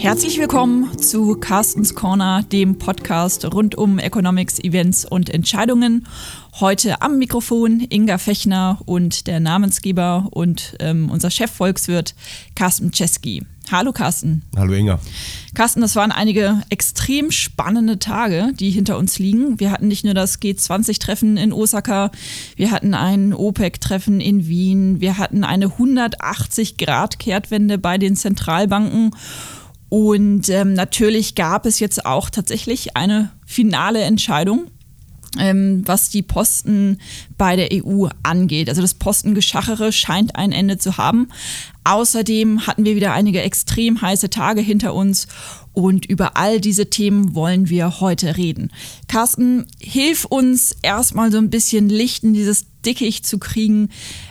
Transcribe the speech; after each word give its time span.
Herzlich 0.00 0.40
willkommen 0.40 0.98
zu 0.98 1.36
Carstens 1.36 1.94
Corner, 1.94 2.42
dem 2.50 2.78
Podcast 2.78 3.44
rund 3.52 3.74
um 3.74 3.98
Economics, 3.98 4.58
Events 4.58 5.04
und 5.04 5.28
Entscheidungen. 5.28 6.06
Heute 6.58 7.02
am 7.02 7.18
Mikrofon 7.18 7.86
Inga 7.86 8.16
Fechner 8.16 8.78
und 8.86 9.26
der 9.26 9.40
Namensgeber 9.40 10.28
und 10.30 10.74
ähm, 10.80 11.10
unser 11.10 11.30
Chefvolkswirt 11.30 12.14
Carsten 12.54 12.92
Czeski. 12.92 13.42
Hallo 13.70 13.92
Carsten. 13.92 14.40
Hallo 14.56 14.72
Inga. 14.72 14.98
Carsten, 15.54 15.82
das 15.82 15.96
waren 15.96 16.12
einige 16.12 16.62
extrem 16.70 17.30
spannende 17.30 17.98
Tage, 17.98 18.52
die 18.58 18.70
hinter 18.70 18.96
uns 18.96 19.18
liegen. 19.18 19.60
Wir 19.60 19.70
hatten 19.70 19.86
nicht 19.86 20.04
nur 20.04 20.14
das 20.14 20.40
G20-Treffen 20.40 21.36
in 21.36 21.52
Osaka, 21.52 22.10
wir 22.56 22.70
hatten 22.70 22.94
ein 22.94 23.34
OPEC-Treffen 23.34 24.22
in 24.22 24.48
Wien, 24.48 25.02
wir 25.02 25.18
hatten 25.18 25.44
eine 25.44 25.66
180-Grad-Kehrtwende 25.66 27.76
bei 27.76 27.98
den 27.98 28.16
Zentralbanken 28.16 29.10
und 29.90 30.48
ähm, 30.48 30.72
natürlich 30.72 31.34
gab 31.34 31.66
es 31.66 31.80
jetzt 31.80 32.06
auch 32.06 32.30
tatsächlich 32.30 32.96
eine 32.96 33.32
finale 33.44 34.00
Entscheidung, 34.02 34.68
ähm, 35.36 35.82
was 35.84 36.10
die 36.10 36.22
Posten 36.22 36.98
bei 37.36 37.56
der 37.56 37.70
EU 37.72 38.06
angeht. 38.22 38.68
Also 38.68 38.82
das 38.82 38.94
Postengeschachere 38.94 39.90
scheint 39.90 40.36
ein 40.36 40.52
Ende 40.52 40.78
zu 40.78 40.96
haben. 40.96 41.28
Außerdem 41.82 42.68
hatten 42.68 42.84
wir 42.84 42.94
wieder 42.94 43.12
einige 43.12 43.42
extrem 43.42 44.00
heiße 44.00 44.30
Tage 44.30 44.60
hinter 44.60 44.94
uns 44.94 45.26
und 45.72 46.06
über 46.06 46.36
all 46.36 46.60
diese 46.60 46.88
Themen 46.88 47.34
wollen 47.34 47.68
wir 47.68 48.00
heute 48.00 48.36
reden. 48.36 48.70
Carsten, 49.08 49.66
hilf 49.80 50.24
uns 50.24 50.76
erstmal 50.82 51.32
so 51.32 51.38
ein 51.38 51.50
bisschen 51.50 51.88
Licht 51.88 52.22
in 52.22 52.32
dieses 52.32 52.66
Dickicht 52.84 53.26
zu 53.26 53.38
kriegen. 53.38 53.90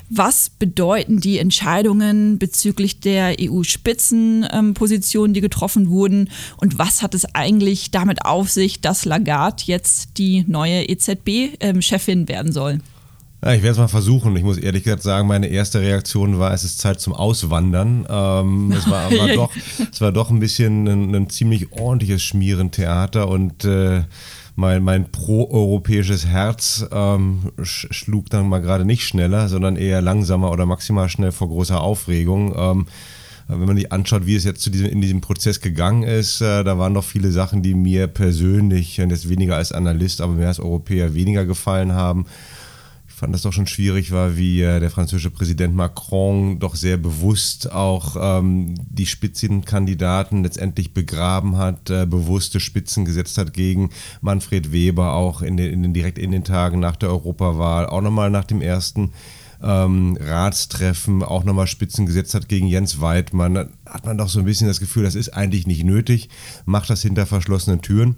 Was 0.10 0.50
bedeuten 0.50 1.20
die 1.20 1.38
Entscheidungen 1.38 2.40
bezüglich 2.40 3.00
der 3.00 3.36
EU-Spitzenpositionen, 3.40 5.34
die 5.34 5.42
getroffen 5.42 5.90
wurden? 5.90 6.30
Und 6.58 6.80
was 6.80 7.02
hat 7.02 7.14
es 7.14 7.36
eigentlich 7.36 7.92
damit 7.92 8.26
auf 8.26 8.50
sich, 8.50 8.82
dass 8.82 9.06
Lagarde 9.06 9.64
jetzt 9.66 10.18
die 10.18 10.44
neue 10.48 10.84
EZB-Chefin 10.90 12.28
werden 12.28 12.52
soll? 12.52 12.80
Ja, 13.44 13.54
ich 13.54 13.62
werde 13.62 13.72
es 13.72 13.78
mal 13.78 13.88
versuchen. 13.88 14.36
Ich 14.36 14.44
muss 14.44 14.58
ehrlich 14.58 14.84
gesagt 14.84 15.02
sagen, 15.02 15.28
meine 15.28 15.48
erste 15.48 15.80
Reaktion 15.80 16.40
war, 16.40 16.54
es 16.54 16.66
ist 16.66 16.80
Zeit 16.80 17.00
zum 17.00 17.14
Auswandern. 17.14 18.06
Ähm, 18.10 18.74
es, 18.74 18.90
war, 18.90 19.10
war 19.18 19.28
doch, 19.30 19.52
es 19.92 20.02
war 20.02 20.12
doch 20.12 20.30
ein 20.30 20.40
bisschen 20.40 20.88
ein, 20.88 21.16
ein 21.16 21.30
ziemlich 21.30 21.72
ordentliches 21.72 22.22
Schmierentheater 22.22 23.30
und 23.30 23.64
äh, 23.64 24.04
mein, 24.56 24.84
mein 24.84 25.12
proeuropäisches 25.12 26.26
Herz 26.26 26.86
ähm, 26.92 27.52
schlug 27.62 28.30
dann 28.30 28.50
mal 28.50 28.60
gerade 28.60 28.86
nicht 28.86 29.06
schneller, 29.06 29.48
sondern 29.48 29.76
eher 29.76 30.02
langsamer 30.02 30.52
oder 30.52 30.66
maximal 30.66 31.10
schnell 31.10 31.32
vor 31.32 31.48
großer 31.48 31.82
Aufregung. 31.82 32.54
Ähm, 32.58 32.86
wenn 33.48 33.66
man 33.66 33.78
sich 33.78 33.92
anschaut, 33.92 34.28
wie 34.28 34.36
es 34.36 34.44
jetzt 34.44 34.62
zu 34.62 34.70
diesem, 34.70 34.88
in 34.88 35.02
diesem 35.02 35.22
Prozess 35.22 35.60
gegangen 35.60 36.04
ist, 36.04 36.40
äh, 36.42 36.64
da 36.64 36.78
waren 36.78 36.94
doch 36.94 37.04
viele 37.04 37.32
Sachen, 37.32 37.64
die 37.64 37.74
mir 37.74 38.08
persönlich, 38.08 38.98
jetzt 38.98 39.30
weniger 39.30 39.56
als 39.56 39.72
Analyst, 39.72 40.22
aber 40.22 40.34
mehr 40.34 40.50
als 40.50 40.60
Europäer 40.60 41.16
weniger 41.16 41.46
gefallen 41.46 41.94
haben 41.94 42.26
fand 43.20 43.34
das 43.36 43.42
doch 43.42 43.54
schon 43.54 43.68
schwierig 43.68 44.12
war, 44.12 44.38
wie 44.38 44.62
äh, 44.62 44.80
der 44.80 44.90
französische 44.90 45.30
Präsident 45.30 45.76
Macron 45.76 46.60
doch 46.60 46.76
sehr 46.76 46.98
bewusst 46.98 47.72
auch 47.72 48.16
ähm, 48.20 48.76
die 48.90 49.06
Spitzenkandidaten 49.06 50.44
letztendlich 50.44 50.94
begraben 50.94 51.58
hat, 51.58 51.90
äh, 51.90 52.06
bewusste 52.06 52.60
Spitzen 52.60 53.04
gesetzt 53.04 53.38
hat 53.38 53.54
gegen 53.54 53.90
Manfred 54.22 54.72
Weber, 54.72 55.14
auch 55.14 55.42
in 55.42 55.58
den, 55.58 55.74
in 55.74 55.84
den, 55.84 55.94
direkt 55.94 56.18
in 56.18 56.32
den 56.32 56.46
Tagen 56.46 56.80
nach 56.80 56.96
der 56.96 57.10
Europawahl, 57.10 57.88
auch 57.88 58.02
nochmal 58.02 58.30
nach 58.30 58.46
dem 58.46 58.62
ersten 58.62 59.12
ähm, 59.62 60.18
Ratstreffen 60.22 61.22
auch 61.22 61.44
nochmal 61.44 61.68
Spitzen 61.68 62.06
gesetzt 62.06 62.34
hat 62.34 62.48
gegen 62.48 62.68
Jens 62.68 63.02
Weidmann. 63.02 63.54
Da 63.54 63.68
hat 63.86 64.06
man 64.06 64.18
doch 64.18 64.30
so 64.30 64.40
ein 64.40 64.46
bisschen 64.46 64.68
das 64.68 64.80
Gefühl, 64.80 65.04
das 65.04 65.16
ist 65.16 65.30
eigentlich 65.30 65.68
nicht 65.68 65.84
nötig, 65.84 66.30
macht 66.66 66.90
das 66.90 67.02
hinter 67.02 67.26
verschlossenen 67.26 67.82
Türen. 67.82 68.16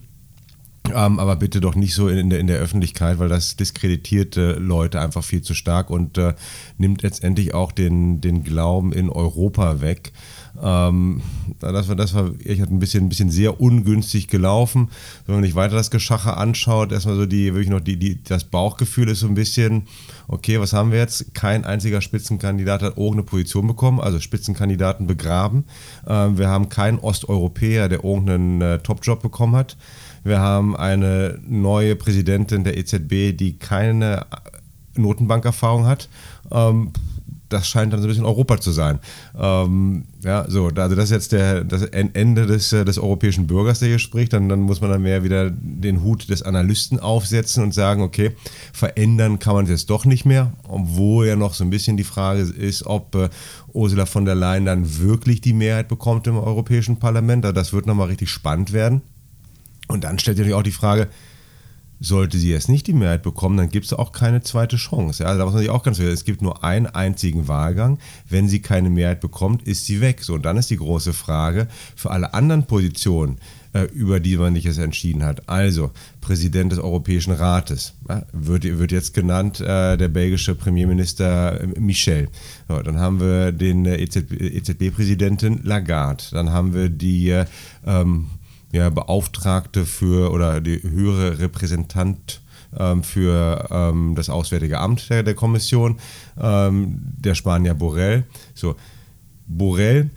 Ähm, 0.96 1.20
aber 1.20 1.36
bitte 1.36 1.62
doch 1.62 1.76
nicht 1.76 1.94
so 1.94 2.08
in 2.08 2.30
der, 2.30 2.40
in 2.40 2.48
der 2.48 2.60
Öffentlichkeit, 2.60 3.20
weil 3.20 3.30
das 3.30 3.56
diskreditiert 3.56 4.38
äh, 4.38 4.54
Leute 4.54 5.00
einfach 5.00 5.24
viel 5.24 5.42
zu 5.42 5.54
stark 5.54 5.90
und 5.90 6.18
äh, 6.18 6.34
nimmt 6.78 7.02
letztendlich 7.02 7.54
auch 7.54 7.72
den, 7.72 8.22
den 8.22 8.44
Glauben 8.44 8.94
in 8.94 9.10
Europa 9.10 9.82
weg. 9.82 10.12
Ähm, 10.62 11.22
das 11.60 11.88
war, 11.88 11.96
das 11.96 12.14
war, 12.14 12.32
ich 12.40 12.62
ein 12.62 12.80
bisschen, 12.80 13.06
ein 13.06 13.10
bisschen 13.10 13.30
sehr 13.30 13.62
ungünstig 13.62 14.28
gelaufen. 14.28 14.90
Wenn 15.26 15.36
man 15.36 15.44
sich 15.44 15.56
weiter 15.56 15.76
das 15.76 15.92
Geschache 15.92 16.36
anschaut, 16.38 16.92
erstmal 16.92 17.16
so 17.16 17.26
die, 17.26 17.54
wirklich 17.54 17.70
noch 17.70 17.80
die, 17.80 17.98
die, 17.98 18.24
das 18.24 18.44
Bauchgefühl 18.44 19.10
ist 19.10 19.22
so 19.22 19.28
ein 19.28 19.34
bisschen, 19.34 19.84
okay, 20.28 20.60
was 20.60 20.74
haben 20.74 20.92
wir 20.92 21.00
jetzt? 21.00 21.34
Kein 21.34 21.64
einziger 21.66 22.02
Spitzenkandidat 22.02 22.82
hat 22.82 22.98
irgendeine 22.98 23.24
Position 23.24 23.68
bekommen, 23.68 24.00
also 24.00 24.20
Spitzenkandidaten 24.20 25.08
begraben. 25.08 25.66
Ähm, 26.08 26.38
wir 26.38 26.50
haben 26.50 26.70
keinen 26.70 27.00
Osteuropäer, 27.00 27.90
der 27.90 28.04
irgendeinen 28.04 28.62
äh, 28.62 28.80
Topjob 28.80 29.22
bekommen 29.22 29.56
hat. 29.56 29.78
Wir 30.24 30.40
haben 30.40 30.76
eine 30.76 31.40
neue 31.48 31.96
Präsidentin 31.96 32.64
der 32.64 32.78
EZB, 32.78 33.36
die 33.36 33.58
keine 33.58 34.26
Notenbankerfahrung 34.96 35.86
hat. 35.86 36.10
Ähm, 36.52 36.92
das 37.52 37.68
scheint 37.68 37.92
dann 37.92 38.02
so 38.02 38.08
ein 38.08 38.10
bisschen 38.10 38.26
Europa 38.26 38.60
zu 38.60 38.72
sein. 38.72 39.00
Ähm, 39.38 40.06
ja, 40.24 40.46
so, 40.48 40.68
also 40.68 40.96
das 40.96 41.06
ist 41.06 41.12
jetzt 41.12 41.32
der, 41.34 41.64
das 41.64 41.84
Ende 41.84 42.46
des, 42.46 42.72
äh, 42.72 42.86
des 42.86 42.98
europäischen 42.98 43.48
Bürgers, 43.48 43.80
der 43.80 43.90
hier 43.90 44.00
spricht. 44.00 44.34
Dann, 44.34 44.48
dann 44.50 44.62
muss 44.62 44.82
man 44.82 44.90
dann 44.90 45.02
mehr 45.02 45.24
wieder 45.24 45.50
den 45.52 46.02
Hut 46.02 46.30
des 46.30 46.44
Analysten 46.44 47.00
aufsetzen 47.00 47.64
und 47.64 47.74
sagen, 47.74 48.02
okay, 48.02 48.32
verändern 48.74 49.40
kann 49.40 49.56
man 49.56 49.66
es 49.66 49.72
jetzt 49.72 49.90
doch 49.90 50.06
nicht 50.06 50.26
mehr, 50.26 50.54
obwohl 50.68 51.28
ja 51.28 51.36
noch 51.36 51.54
so 51.54 51.64
ein 51.64 51.70
bisschen 51.70 51.98
die 51.98 52.04
Frage 52.04 52.42
ist, 52.42 52.86
ob 52.86 53.16
äh, 53.16 53.30
Ursula 53.74 54.06
von 54.06 54.26
der 54.26 54.36
Leyen 54.36 54.66
dann 54.66 55.00
wirklich 55.00 55.42
die 55.42 55.54
Mehrheit 55.54 55.88
bekommt 55.88 56.28
im 56.28 56.38
Europäischen 56.38 56.98
Parlament. 56.98 57.46
Also 57.46 57.54
das 57.54 57.74
wird 57.74 57.86
nochmal 57.86 58.08
richtig 58.08 58.30
spannend 58.30 58.72
werden. 58.72 59.02
Und 59.92 60.04
dann 60.04 60.20
stellt 60.20 60.38
sich 60.38 60.46
natürlich 60.46 60.60
auch 60.60 60.64
die 60.64 60.72
Frage, 60.72 61.08
sollte 62.02 62.40
sie 62.40 62.50
jetzt 62.50 62.68
nicht 62.68 62.88
die 62.88 62.94
Mehrheit 62.94 63.22
bekommen, 63.22 63.58
dann 63.58 63.70
gibt 63.70 63.86
es 63.86 63.94
auch 63.94 64.12
keine 64.12 64.42
zweite 64.42 64.76
Chance. 64.76 65.22
Ja, 65.22 65.30
also 65.30 65.40
da 65.40 65.46
muss 65.46 65.54
man 65.54 65.62
sich 65.62 65.70
auch 65.70 65.84
ganz 65.84 66.00
klar, 66.00 66.10
es 66.10 66.26
gibt 66.26 66.42
nur 66.42 66.64
einen 66.64 66.88
einzigen 66.88 67.48
Wahlgang. 67.48 68.00
Wenn 68.28 68.50
sie 68.50 68.60
keine 68.60 68.90
Mehrheit 68.90 69.22
bekommt, 69.22 69.62
ist 69.68 69.86
sie 69.86 70.02
weg. 70.02 70.24
So, 70.24 70.34
und 70.34 70.44
dann 70.44 70.58
ist 70.58 70.72
die 70.72 70.78
große 70.78 71.14
Frage 71.14 71.68
für 71.96 72.10
alle 72.10 72.34
anderen 72.34 72.66
Positionen, 72.66 73.38
äh, 73.74 73.84
über 73.84 74.20
die 74.20 74.36
man 74.36 74.56
sich 74.56 74.64
jetzt 74.64 74.80
entschieden 74.80 75.24
hat. 75.24 75.48
Also, 75.48 75.92
Präsident 76.22 76.72
des 76.72 76.80
Europäischen 76.80 77.34
Rates 77.34 77.94
ja, 78.10 78.24
wird, 78.34 78.64
wird 78.64 78.92
jetzt 78.92 79.14
genannt, 79.14 79.62
äh, 79.62 79.96
der 79.96 80.10
belgische 80.10 80.56
Premierminister 80.56 81.62
äh, 81.62 81.80
Michel. 81.80 82.30
So, 82.68 82.82
dann 82.82 83.00
haben 83.00 83.20
wir 83.20 83.52
den 83.52 83.86
äh, 83.86 83.98
EZB-Präsidenten 84.02 85.62
Lagarde. 85.64 86.24
Dann 86.32 86.50
haben 86.50 86.74
wir 86.74 86.90
die 86.90 87.30
äh, 87.30 87.46
ähm, 87.86 88.26
ja, 88.72 88.90
Beauftragte 88.90 89.86
für 89.86 90.32
oder 90.32 90.62
die 90.62 90.82
höhere 90.82 91.40
Repräsentant 91.40 92.42
ähm, 92.78 93.04
für 93.04 93.68
ähm, 93.70 94.16
das 94.16 94.30
Auswärtige 94.30 94.80
Amt 94.80 95.10
der, 95.10 95.24
der 95.24 95.34
Kommission, 95.34 96.00
ähm, 96.40 97.00
der 97.18 97.36
Spanier 97.36 97.74
Borrell. 97.74 98.24
So, 98.54 98.76
Borrell 99.48 100.10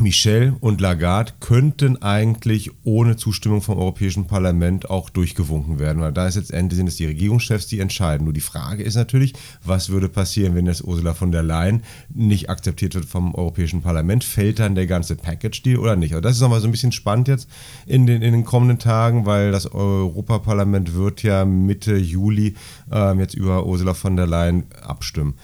Michel 0.00 0.54
und 0.60 0.80
Lagarde 0.80 1.32
könnten 1.40 2.00
eigentlich 2.02 2.70
ohne 2.84 3.16
Zustimmung 3.16 3.62
vom 3.62 3.78
Europäischen 3.78 4.26
Parlament 4.26 4.90
auch 4.90 5.10
durchgewunken 5.10 5.78
werden, 5.78 6.00
weil 6.00 6.12
da 6.12 6.26
ist 6.26 6.36
letztendlich 6.36 6.76
sind 6.76 6.86
es 6.86 6.96
die 6.96 7.06
Regierungschefs, 7.06 7.66
die 7.66 7.80
entscheiden. 7.80 8.24
Nur 8.24 8.32
die 8.32 8.40
Frage 8.40 8.82
ist 8.82 8.94
natürlich, 8.94 9.34
was 9.64 9.90
würde 9.90 10.08
passieren, 10.08 10.54
wenn 10.54 10.66
jetzt 10.66 10.84
Ursula 10.84 11.14
von 11.14 11.32
der 11.32 11.42
Leyen 11.42 11.82
nicht 12.08 12.50
akzeptiert 12.50 12.94
wird 12.94 13.04
vom 13.04 13.34
Europäischen 13.34 13.82
Parlament? 13.82 14.24
Fällt 14.24 14.58
dann 14.58 14.74
der 14.74 14.86
ganze 14.86 15.16
Package-Deal 15.16 15.78
oder 15.78 15.96
nicht? 15.96 16.12
Also 16.12 16.22
das 16.22 16.36
ist 16.36 16.40
nochmal 16.40 16.60
so 16.60 16.68
ein 16.68 16.72
bisschen 16.72 16.92
spannend 16.92 17.28
jetzt 17.28 17.48
in 17.86 18.06
den, 18.06 18.22
in 18.22 18.32
den 18.32 18.44
kommenden 18.44 18.78
Tagen, 18.78 19.26
weil 19.26 19.52
das 19.52 19.72
Europaparlament 19.72 20.94
wird 20.94 21.22
ja 21.22 21.44
Mitte 21.44 21.96
Juli 21.96 22.54
ähm, 22.90 23.20
jetzt 23.20 23.34
über 23.34 23.66
Ursula 23.66 23.94
von 23.94 24.16
der 24.16 24.26
Leyen 24.26 24.64
abstimmen. 24.82 25.34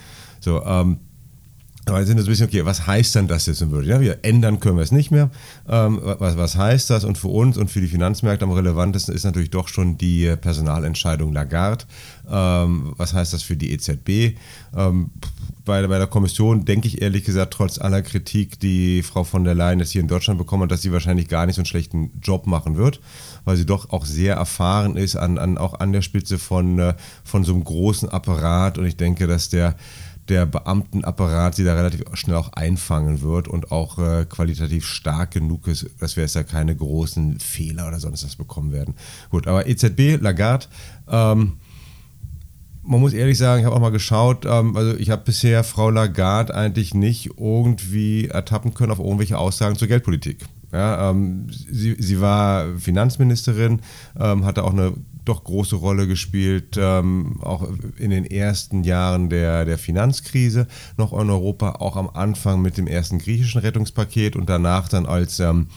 So, 0.41 0.63
ähm, 0.63 0.99
aber 1.87 1.99
jetzt 1.99 2.09
sind 2.09 2.17
wir 2.17 2.25
ein 2.25 2.27
bisschen, 2.27 2.47
okay, 2.47 2.65
was 2.65 2.87
heißt 2.87 3.15
dann 3.17 3.29
das 3.29 3.47
jetzt 3.47 3.61
in 3.61 3.71
Würde? 3.71 3.89
Ja, 3.89 4.01
wir 4.01 4.21
ändern 4.23 4.59
können 4.61 4.77
wir 4.77 4.83
es 4.83 4.93
nicht 4.93 5.11
mehr. 5.11 5.31
Ähm, 5.69 6.01
was, 6.03 6.37
was 6.37 6.57
heißt 6.57 6.89
das? 6.89 7.05
Und 7.05 7.19
für 7.19 7.29
uns 7.29 7.59
und 7.59 7.71
für 7.71 7.81
die 7.81 7.89
Finanzmärkte 7.89 8.45
am 8.45 8.53
relevantesten 8.53 9.15
ist 9.15 9.25
natürlich 9.25 9.51
doch 9.51 9.69
schon 9.69 9.99
die 9.99 10.35
Personalentscheidung 10.37 11.33
Lagarde. 11.33 11.85
Ähm, 12.31 12.95
was 12.97 13.13
heißt 13.13 13.33
das 13.35 13.43
für 13.43 13.57
die 13.57 13.73
EZB? 13.73 14.39
Ähm, 14.75 15.11
bei, 15.65 15.87
bei 15.87 15.99
der 15.99 16.07
Kommission 16.07 16.65
denke 16.65 16.89
ich 16.89 17.03
ehrlich 17.03 17.25
gesagt, 17.25 17.55
trotz 17.55 17.79
aller 17.79 18.03
Kritik, 18.03 18.61
die 18.61 19.03
Frau 19.03 19.25
von 19.25 19.45
der 19.45 19.55
Leyen 19.55 19.79
jetzt 19.79 19.93
hier 19.93 20.03
in 20.03 20.09
Deutschland 20.09 20.39
bekommen 20.39 20.65
hat, 20.65 20.71
dass 20.71 20.83
sie 20.83 20.93
wahrscheinlich 20.93 21.29
gar 21.29 21.47
nicht 21.47 21.57
so 21.57 21.61
einen 21.61 21.67
schlechten 21.67 22.13
Job 22.23 22.47
machen 22.47 22.77
wird, 22.77 23.01
weil 23.45 23.57
sie 23.57 23.67
doch 23.67 23.91
auch 23.91 24.05
sehr 24.05 24.37
erfahren 24.37 24.97
ist, 24.97 25.17
an, 25.17 25.39
an, 25.39 25.59
auch 25.59 25.81
an 25.81 25.93
der 25.93 26.03
Spitze 26.03 26.39
von, 26.39 26.79
äh, 26.79 26.95
von 27.25 27.45
so 27.45 27.53
einem 27.53 27.65
großen 27.65 28.09
Apparat. 28.09 28.79
Und 28.79 28.87
ich 28.87 28.97
denke, 28.97 29.27
dass 29.27 29.49
der 29.49 29.77
der 30.29 30.47
Beamtenapparat 30.47 31.55
sie 31.55 31.65
da 31.65 31.75
relativ 31.75 32.05
schnell 32.15 32.37
auch 32.37 32.53
einfangen 32.53 33.21
wird 33.21 33.49
und 33.49 33.71
auch 33.73 33.99
äh, 33.99 34.25
qualitativ 34.25 34.87
stark 34.87 35.33
genug 35.33 35.67
ist, 35.67 35.87
dass 36.01 36.17
wir 36.17 36.23
jetzt 36.23 36.37
da 36.37 36.43
keine 36.43 36.75
großen 36.75 37.41
Fehler 37.41 37.89
oder 37.89 38.01
sonst 38.01 38.25
was 38.25 38.37
bekommen 38.37 38.73
werden. 38.73 38.95
Gut, 39.31 39.47
aber 39.47 39.67
EZB, 39.67 40.21
Lagarde, 40.21 40.67
ähm, 41.09 41.59
man 42.87 43.01
muss 43.01 43.13
ehrlich 43.13 43.39
sagen, 43.39 43.61
ich 43.61 43.67
habe 43.67 43.77
auch 43.77 43.81
mal 43.81 43.91
geschaut, 43.91 44.45
ähm, 44.47 44.77
also 44.77 44.95
ich 44.97 45.11
habe 45.11 45.23
bisher 45.25 45.65
Frau 45.65 45.91
Lagarde 45.91 46.55
eigentlich 46.55 46.95
nicht 46.95 47.31
irgendwie 47.39 48.27
ertappen 48.27 48.75
können 48.75 48.93
auf 48.93 48.99
irgendwelche 48.99 49.39
Aussagen 49.39 49.77
zur 49.77 49.89
Geldpolitik. 49.89 50.45
Ja, 50.75 51.11
ähm, 51.11 51.47
sie, 51.51 51.95
sie 52.01 52.21
war 52.21 52.67
Finanzministerin, 52.79 53.81
ähm, 54.19 54.45
hatte 54.45 54.65
auch 54.65 54.73
eine 54.73 54.95
doch 55.25 55.45
große 55.45 55.77
Rolle 55.77 56.09
gespielt, 56.09 56.77
ähm, 56.77 57.41
auch 57.43 57.69
in 57.97 58.11
den 58.11 58.25
ersten 58.25 58.83
Jahren 58.83 59.31
der, 59.31 59.65
der 59.67 59.79
Finanzkrise 59.79 60.67
noch 60.97 61.13
in 61.13 61.31
Europa, 61.31 61.77
auch 61.77 61.97
am 61.97 62.11
Anfang 62.11 62.61
mit 62.61 62.77
dem 62.77 62.89
ersten 62.89 63.21
griechischen 63.21 63.61
Rettungspaket 63.61 64.35
und 64.35 64.49
danach 64.49 64.89
dann 64.89 65.07
als 65.07 65.39
ähm, 65.39 65.69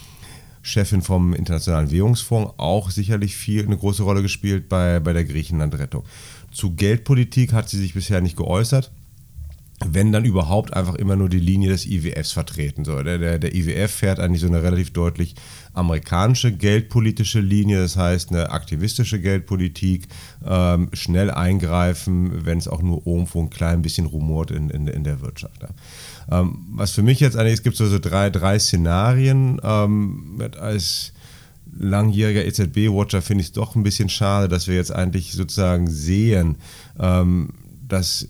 Chefin 0.63 1.03
vom 1.03 1.35
Internationalen 1.35 1.91
Währungsfonds 1.91 2.55
auch 2.57 2.89
sicherlich 2.89 3.35
viel 3.35 3.65
eine 3.65 3.77
große 3.77 4.01
Rolle 4.01 4.23
gespielt 4.23 4.67
bei, 4.67 4.99
bei 4.99 5.13
der 5.13 5.25
Griechenland-Rettung. 5.25 6.05
Zu 6.51 6.71
Geldpolitik 6.71 7.53
hat 7.53 7.69
sie 7.69 7.77
sich 7.77 7.93
bisher 7.93 8.19
nicht 8.19 8.35
geäußert 8.35 8.91
wenn 9.85 10.11
dann 10.11 10.25
überhaupt 10.25 10.73
einfach 10.73 10.95
immer 10.95 11.15
nur 11.15 11.29
die 11.29 11.39
Linie 11.39 11.69
des 11.69 11.85
IWFs 11.85 12.31
vertreten. 12.31 12.83
So, 12.83 13.03
der, 13.03 13.19
der, 13.19 13.37
der 13.37 13.55
IWF 13.55 13.91
fährt 13.91 14.19
eigentlich 14.19 14.41
so 14.41 14.47
eine 14.47 14.63
relativ 14.63 14.91
deutlich 14.91 15.35
amerikanische 15.73 16.51
geldpolitische 16.51 17.39
Linie, 17.39 17.79
das 17.79 17.95
heißt 17.95 18.31
eine 18.31 18.49
aktivistische 18.49 19.21
Geldpolitik, 19.21 20.07
ähm, 20.43 20.89
schnell 20.93 21.29
eingreifen, 21.29 22.45
wenn 22.45 22.57
es 22.57 22.67
auch 22.67 22.81
nur 22.81 23.05
irgendwo 23.05 23.39
ein 23.39 23.51
klein 23.51 23.83
bisschen 23.83 24.07
rumort 24.07 24.49
in, 24.49 24.71
in, 24.71 24.87
in 24.87 25.03
der 25.03 25.21
Wirtschaft. 25.21 25.61
Ja. 25.61 26.39
Ähm, 26.39 26.65
was 26.71 26.91
für 26.91 27.03
mich 27.03 27.19
jetzt 27.19 27.37
eigentlich, 27.37 27.53
es 27.53 27.63
gibt 27.63 27.77
so, 27.77 27.85
so 27.85 27.99
drei, 27.99 28.31
drei 28.31 28.57
Szenarien 28.57 29.61
ähm, 29.63 30.41
als 30.59 31.13
langjähriger 31.79 32.45
EZB-Watcher 32.45 33.21
finde 33.21 33.41
ich 33.41 33.49
es 33.49 33.53
doch 33.53 33.75
ein 33.75 33.83
bisschen 33.83 34.09
schade, 34.09 34.47
dass 34.47 34.67
wir 34.67 34.75
jetzt 34.75 34.91
eigentlich 34.91 35.33
sozusagen 35.33 35.87
sehen, 35.87 36.57
ähm, 36.99 37.49
dass 37.87 38.27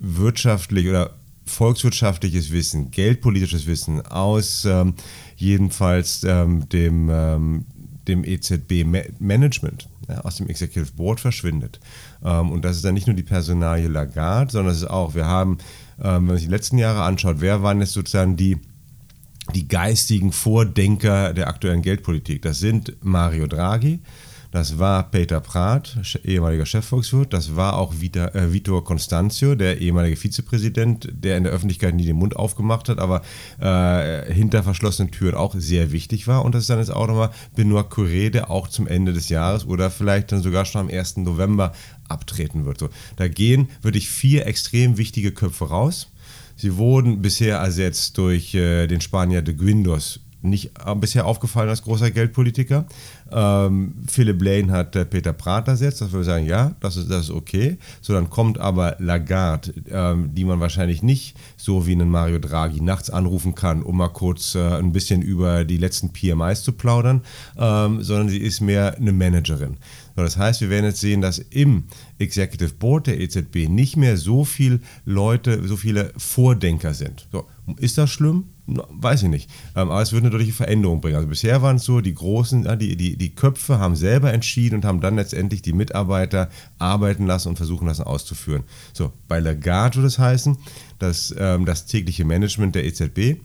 wirtschaftlich 0.00 0.88
oder 0.88 1.14
volkswirtschaftliches 1.44 2.50
Wissen, 2.52 2.90
geldpolitisches 2.90 3.66
Wissen 3.66 4.04
aus 4.06 4.64
ähm, 4.64 4.94
jedenfalls 5.36 6.24
ähm, 6.24 6.68
dem, 6.68 7.08
ähm, 7.10 7.64
dem 8.08 8.24
EZB-Management, 8.24 9.88
ja, 10.08 10.20
aus 10.20 10.36
dem 10.36 10.48
Executive 10.48 10.92
Board 10.92 11.20
verschwindet. 11.20 11.80
Ähm, 12.24 12.50
und 12.50 12.64
das 12.64 12.76
ist 12.76 12.84
dann 12.84 12.94
nicht 12.94 13.06
nur 13.06 13.16
die 13.16 13.22
Personalie 13.22 13.88
Lagarde, 13.88 14.52
sondern 14.52 14.72
es 14.72 14.82
ist 14.82 14.90
auch, 14.90 15.14
wir 15.14 15.26
haben, 15.26 15.58
ähm, 15.98 16.14
wenn 16.14 16.24
man 16.24 16.36
sich 16.36 16.46
die 16.46 16.52
letzten 16.52 16.78
Jahre 16.78 17.02
anschaut, 17.02 17.36
wer 17.40 17.62
waren 17.62 17.80
jetzt 17.80 17.92
sozusagen 17.92 18.36
die, 18.36 18.58
die 19.54 19.68
geistigen 19.68 20.32
Vordenker 20.32 21.34
der 21.34 21.48
aktuellen 21.48 21.82
Geldpolitik? 21.82 22.42
Das 22.42 22.60
sind 22.60 22.96
Mario 23.02 23.46
Draghi, 23.46 24.00
das 24.50 24.78
war 24.78 25.10
Peter 25.10 25.40
Prath, 25.40 25.96
ehemaliger 26.24 26.66
Chefvolkswirt. 26.66 27.32
Das 27.32 27.54
war 27.54 27.78
auch 27.78 28.00
Vita, 28.00 28.28
äh, 28.28 28.52
Vitor 28.52 28.84
Constancio, 28.84 29.54
der 29.54 29.80
ehemalige 29.80 30.16
Vizepräsident, 30.16 31.08
der 31.12 31.36
in 31.36 31.44
der 31.44 31.52
Öffentlichkeit 31.52 31.94
nie 31.94 32.04
den 32.04 32.16
Mund 32.16 32.34
aufgemacht 32.34 32.88
hat, 32.88 32.98
aber 32.98 33.22
äh, 33.60 34.32
hinter 34.32 34.62
verschlossenen 34.62 35.12
Türen 35.12 35.36
auch 35.36 35.54
sehr 35.56 35.92
wichtig 35.92 36.26
war. 36.26 36.44
Und 36.44 36.54
das 36.54 36.62
ist 36.62 36.70
dann 36.70 36.80
jetzt 36.80 36.90
auch 36.90 37.06
nochmal 37.06 37.30
Benoit 37.54 37.86
Curé, 37.86 38.30
der 38.30 38.50
auch 38.50 38.66
zum 38.66 38.88
Ende 38.88 39.12
des 39.12 39.28
Jahres 39.28 39.66
oder 39.66 39.90
vielleicht 39.90 40.32
dann 40.32 40.42
sogar 40.42 40.64
schon 40.64 40.80
am 40.80 40.88
1. 40.88 41.18
November 41.18 41.72
abtreten 42.08 42.64
wird. 42.64 42.78
So, 42.78 42.88
da 43.16 43.28
gehen 43.28 43.68
wirklich 43.82 44.08
vier 44.08 44.46
extrem 44.46 44.98
wichtige 44.98 45.30
Köpfe 45.30 45.66
raus. 45.66 46.08
Sie 46.56 46.76
wurden 46.76 47.22
bisher 47.22 47.58
ersetzt 47.58 48.18
durch 48.18 48.54
äh, 48.54 48.86
den 48.86 49.00
Spanier 49.00 49.42
de 49.42 49.54
Guindos, 49.54 50.20
nicht 50.42 50.72
äh, 50.84 50.94
bisher 50.94 51.26
aufgefallen 51.26 51.68
als 51.68 51.82
großer 51.82 52.10
Geldpolitiker. 52.10 52.86
Ähm, 53.30 53.94
Philip 54.08 54.42
Lane 54.42 54.72
hat 54.72 54.96
äh, 54.96 55.04
Peter 55.04 55.32
Prath 55.32 55.68
ersetzt, 55.68 56.00
dass 56.00 56.12
wir 56.12 56.24
sagen, 56.24 56.46
ja, 56.46 56.74
das 56.80 56.96
ist, 56.96 57.10
das 57.10 57.24
ist 57.24 57.30
okay. 57.30 57.78
So, 58.00 58.12
dann 58.12 58.30
kommt 58.30 58.58
aber 58.58 58.96
Lagarde, 58.98 59.72
ähm, 59.90 60.34
die 60.34 60.44
man 60.44 60.60
wahrscheinlich 60.60 61.02
nicht 61.02 61.36
so 61.56 61.86
wie 61.86 61.92
einen 61.92 62.10
Mario 62.10 62.38
Draghi 62.38 62.80
nachts 62.80 63.10
anrufen 63.10 63.54
kann, 63.54 63.82
um 63.82 63.96
mal 63.96 64.08
kurz 64.08 64.54
äh, 64.54 64.78
ein 64.78 64.92
bisschen 64.92 65.22
über 65.22 65.64
die 65.64 65.76
letzten 65.76 66.12
PMIs 66.12 66.62
zu 66.62 66.72
plaudern, 66.72 67.22
ähm, 67.58 68.02
sondern 68.02 68.28
sie 68.28 68.38
ist 68.38 68.60
mehr 68.60 68.96
eine 68.96 69.12
Managerin. 69.12 69.76
So, 70.16 70.22
das 70.22 70.36
heißt, 70.36 70.60
wir 70.60 70.70
werden 70.70 70.86
jetzt 70.86 71.00
sehen, 71.00 71.20
dass 71.20 71.38
im 71.38 71.84
Executive 72.18 72.74
Board 72.74 73.06
der 73.06 73.20
EZB 73.20 73.68
nicht 73.68 73.96
mehr 73.96 74.16
so 74.16 74.44
viele 74.44 74.80
Leute, 75.04 75.66
so 75.66 75.76
viele 75.76 76.12
Vordenker 76.16 76.94
sind. 76.94 77.28
So, 77.32 77.46
ist 77.78 77.98
das 77.98 78.10
schlimm? 78.10 78.44
Weiß 78.90 79.22
ich 79.22 79.28
nicht. 79.28 79.50
Ähm, 79.74 79.90
aber 79.90 80.02
es 80.02 80.12
wird 80.12 80.22
eine 80.22 80.30
deutliche 80.30 80.52
Veränderung 80.52 81.00
bringen. 81.00 81.16
Also 81.16 81.28
bisher 81.28 81.62
waren 81.62 81.76
es 81.76 81.84
so, 81.84 82.00
die 82.00 82.14
Großen, 82.14 82.78
die, 82.78 82.96
die, 82.96 83.16
die 83.16 83.34
Köpfe 83.34 83.78
haben 83.78 83.96
selber 83.96 84.32
entschieden 84.32 84.76
und 84.76 84.84
haben 84.84 85.00
dann 85.00 85.16
letztendlich 85.16 85.62
die 85.62 85.72
Mitarbeiter 85.72 86.48
arbeiten 86.78 87.26
lassen 87.26 87.48
und 87.48 87.56
versuchen 87.56 87.88
lassen 87.88 88.04
auszuführen. 88.04 88.64
So, 88.92 89.12
bei 89.28 89.40
Lagarde 89.40 89.96
würde 89.96 90.08
es 90.08 90.18
heißen, 90.18 90.56
dass 90.98 91.34
ähm, 91.38 91.66
das 91.66 91.86
tägliche 91.86 92.24
Management 92.24 92.74
der 92.74 92.84
EZB 92.84 93.40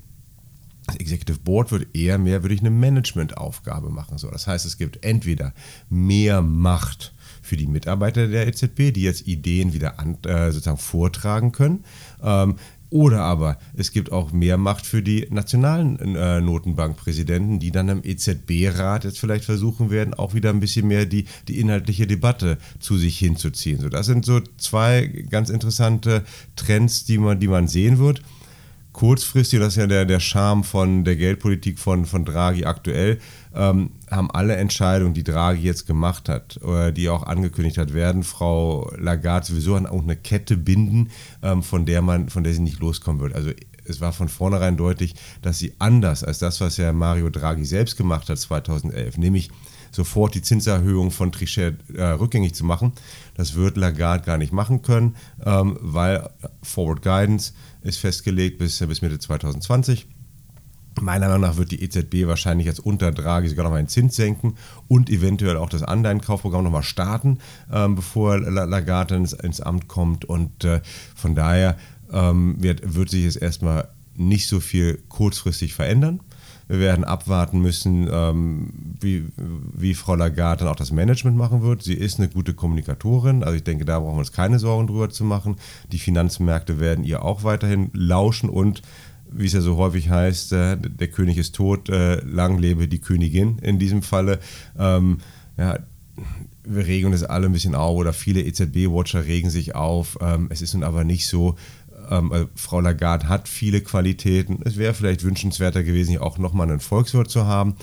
das 0.87 0.97
Executive 0.97 1.39
Board 1.39 1.71
wird 1.71 1.95
eher 1.95 2.17
mehr 2.17 2.43
würde 2.43 2.53
ich 2.53 2.61
eine 2.61 2.69
Managementaufgabe 2.69 3.89
machen. 3.89 4.17
So, 4.17 4.29
das 4.29 4.45
heißt, 4.45 4.65
es 4.65 4.77
gibt 4.77 5.03
entweder 5.03 5.53
mehr 5.89 6.41
Macht 6.41 7.13
für 7.41 7.57
die 7.57 7.67
Mitarbeiter 7.67 8.27
der 8.27 8.47
EZB, 8.47 8.91
die 8.93 9.03
jetzt 9.03 9.27
Ideen 9.27 9.73
wieder 9.73 9.99
an, 9.99 10.17
äh, 10.25 10.51
sozusagen 10.51 10.77
vortragen 10.77 11.51
können. 11.51 11.85
Ähm, 12.21 12.55
oder 12.95 13.23
aber 13.23 13.57
es 13.75 13.91
gibt 13.91 14.13
auch 14.13 14.31
mehr 14.31 14.57
Macht 14.57 14.85
für 14.85 15.01
die 15.01 15.27
nationalen 15.29 16.15
äh, 16.15 16.39
Notenbankpräsidenten, 16.39 17.59
die 17.59 17.71
dann 17.71 17.89
im 17.89 18.01
EZB-Rat 18.01 19.03
jetzt 19.03 19.19
vielleicht 19.19 19.43
versuchen 19.43 19.89
werden, 19.89 20.13
auch 20.13 20.33
wieder 20.33 20.49
ein 20.49 20.61
bisschen 20.61 20.87
mehr 20.87 21.05
die, 21.05 21.25
die 21.49 21.59
inhaltliche 21.59 22.07
Debatte 22.07 22.57
zu 22.79 22.95
sich 22.97 23.19
hinzuziehen. 23.19 23.81
So, 23.81 23.89
das 23.89 24.05
sind 24.05 24.23
so 24.23 24.39
zwei 24.57 25.07
ganz 25.29 25.49
interessante 25.49 26.23
Trends, 26.55 27.03
die 27.03 27.17
man, 27.17 27.37
die 27.37 27.49
man 27.49 27.67
sehen 27.67 27.99
wird 27.99 28.21
kurzfristig, 28.95 29.59
das 29.59 29.73
ist 29.73 29.75
ja 29.75 29.87
der, 29.87 30.05
der 30.05 30.21
Charme 30.21 30.63
von 30.63 31.03
der 31.03 31.17
Geldpolitik 31.17 31.79
von, 31.79 32.05
von 32.05 32.23
Draghi 32.23 32.63
aktuell, 32.63 33.19
ähm, 33.53 33.89
haben 34.09 34.31
alle 34.31 34.55
Entscheidungen, 34.55 35.13
die 35.13 35.25
Draghi 35.25 35.63
jetzt 35.63 35.85
gemacht 35.85 36.29
hat 36.29 36.61
oder 36.63 36.93
die 36.93 37.09
auch 37.09 37.23
angekündigt 37.23 37.77
hat, 37.77 37.93
werden 37.93 38.23
Frau 38.23 38.89
Lagarde 38.97 39.47
sowieso 39.47 39.75
an 39.75 39.83
irgendeine 39.83 40.15
Kette 40.15 40.55
binden, 40.55 41.09
ähm, 41.43 41.61
von 41.61 41.85
der 41.85 42.01
man, 42.01 42.29
von 42.29 42.45
der 42.45 42.53
sie 42.53 42.61
nicht 42.61 42.79
loskommen 42.79 43.19
wird. 43.19 43.35
Also 43.35 43.51
es 43.83 43.99
war 43.99 44.13
von 44.13 44.29
vornherein 44.29 44.77
deutlich, 44.77 45.15
dass 45.41 45.59
sie 45.59 45.73
anders 45.77 46.23
als 46.23 46.39
das, 46.39 46.61
was 46.61 46.77
ja 46.77 46.93
Mario 46.93 47.29
Draghi 47.29 47.65
selbst 47.65 47.97
gemacht 47.97 48.29
hat 48.29 48.39
2011, 48.39 49.17
nämlich 49.17 49.49
sofort 49.91 50.35
die 50.35 50.41
Zinserhöhung 50.41 51.11
von 51.11 51.33
Trichet 51.33 51.77
äh, 51.93 52.03
rückgängig 52.03 52.53
zu 52.53 52.63
machen. 52.63 52.93
Das 53.35 53.55
wird 53.55 53.75
Lagarde 53.75 54.23
gar 54.23 54.37
nicht 54.37 54.53
machen 54.53 54.81
können, 54.81 55.15
ähm, 55.45 55.77
weil 55.81 56.29
Forward 56.63 57.01
Guidance 57.01 57.53
ist 57.85 57.99
festgelegt 57.99 58.57
bis, 58.57 58.79
bis 58.79 59.01
Mitte 59.01 59.19
2020. 59.19 60.07
Meiner 61.01 61.27
Meinung 61.27 61.41
nach 61.41 61.57
wird 61.57 61.71
die 61.71 61.83
EZB 61.83 62.25
wahrscheinlich 62.25 62.67
jetzt 62.67 62.79
unter 62.79 63.11
Draghi 63.11 63.49
sogar 63.49 63.65
noch 63.65 63.71
mal 63.71 63.77
einen 63.77 63.89
Zins 63.89 64.15
senken 64.15 64.55
und 64.87 65.09
eventuell 65.09 65.57
auch 65.57 65.69
das 65.69 65.83
Anleihenkaufprogramm 65.83 66.63
noch 66.63 66.71
mal 66.71 66.83
starten, 66.83 67.39
ähm, 67.71 67.95
bevor 67.95 68.39
Lagarde 68.39 69.15
ins, 69.15 69.33
ins, 69.33 69.59
Amt 69.61 69.87
kommt. 69.87 70.25
Und 70.25 70.63
äh, 70.63 70.81
von 71.13 71.35
daher 71.35 71.77
ähm, 72.11 72.55
wird, 72.59 72.95
wird 72.95 73.09
sich 73.09 73.25
jetzt 73.25 73.41
erstmal 73.41 73.89
nicht 74.15 74.47
so 74.47 74.59
viel 74.61 75.03
kurzfristig 75.09 75.73
verändern. 75.73 76.21
Wir 76.67 76.79
werden 76.79 77.03
abwarten 77.03 77.59
müssen, 77.61 78.09
ähm, 78.11 78.69
wie, 78.99 79.25
wie 79.73 79.93
Frau 79.93 80.15
Lagarde 80.15 80.63
dann 80.63 80.73
auch 80.73 80.77
das 80.77 80.91
Management 80.91 81.37
machen 81.37 81.61
wird. 81.61 81.83
Sie 81.83 81.93
ist 81.93 82.19
eine 82.19 82.29
gute 82.29 82.53
Kommunikatorin, 82.53 83.43
also 83.43 83.55
ich 83.55 83.63
denke, 83.63 83.85
da 83.85 83.99
brauchen 83.99 84.15
wir 84.15 84.19
uns 84.19 84.31
keine 84.31 84.57
Sorgen 84.57 84.87
drüber 84.87 85.09
zu 85.09 85.23
machen. 85.23 85.57
Die 85.91 85.99
Finanzmärkte 85.99 86.79
werden 86.79 87.03
ihr 87.03 87.23
auch 87.23 87.43
weiterhin 87.43 87.91
lauschen 87.93 88.49
und 88.49 88.81
wie 89.31 89.45
es 89.45 89.53
ja 89.53 89.61
so 89.61 89.77
häufig 89.77 90.09
heißt, 90.09 90.53
äh, 90.53 90.77
der 90.77 91.07
König 91.09 91.37
ist 91.37 91.55
tot, 91.55 91.89
äh, 91.89 92.21
lang 92.21 92.57
lebe 92.57 92.87
die 92.87 92.99
Königin 92.99 93.59
in 93.59 93.79
diesem 93.79 94.01
Falle. 94.01 94.39
Ähm, 94.77 95.19
ja, 95.57 95.79
wir 96.63 96.85
regen 96.85 97.11
uns 97.11 97.23
alle 97.23 97.47
ein 97.47 97.51
bisschen 97.51 97.75
auf 97.75 97.97
oder 97.97 98.13
viele 98.13 98.41
EZB-Watcher 98.41 99.25
regen 99.25 99.49
sich 99.49 99.75
auf. 99.75 100.17
Ähm, 100.21 100.47
es 100.49 100.61
ist 100.61 100.73
nun 100.73 100.83
aber 100.83 101.03
nicht 101.03 101.27
so, 101.27 101.55
ähm, 102.09 102.31
also 102.31 102.47
Frau 102.55 102.79
Lagarde 102.79 103.29
hat 103.29 103.47
viele 103.47 103.81
Qualitäten. 103.81 104.59
Es 104.65 104.77
wäre 104.77 104.93
vielleicht 104.93 105.23
wünschenswerter 105.23 105.83
gewesen, 105.83 106.11
hier 106.11 106.23
auch 106.23 106.37
nochmal 106.37 106.69
einen 106.69 106.79
Volkswirt 106.79 107.29
zu 107.29 107.45
haben. 107.45 107.75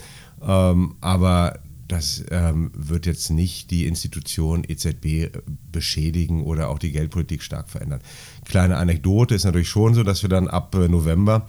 Ähm, 0.42 0.96
aber 1.00 1.58
das 1.88 2.24
ähm, 2.30 2.70
wird 2.74 3.06
jetzt 3.06 3.30
nicht 3.30 3.70
die 3.70 3.86
Institution 3.86 4.64
EZB 4.66 5.30
beschädigen 5.70 6.42
oder 6.42 6.70
auch 6.70 6.78
die 6.78 6.90
Geldpolitik 6.90 7.42
stark 7.42 7.68
verändern. 7.68 8.00
Kleine 8.46 8.78
Anekdote 8.78 9.34
ist 9.34 9.44
natürlich 9.44 9.68
schon 9.68 9.94
so, 9.94 10.02
dass 10.02 10.22
wir 10.22 10.30
dann 10.30 10.48
ab 10.48 10.74
äh, 10.74 10.88
November 10.88 11.48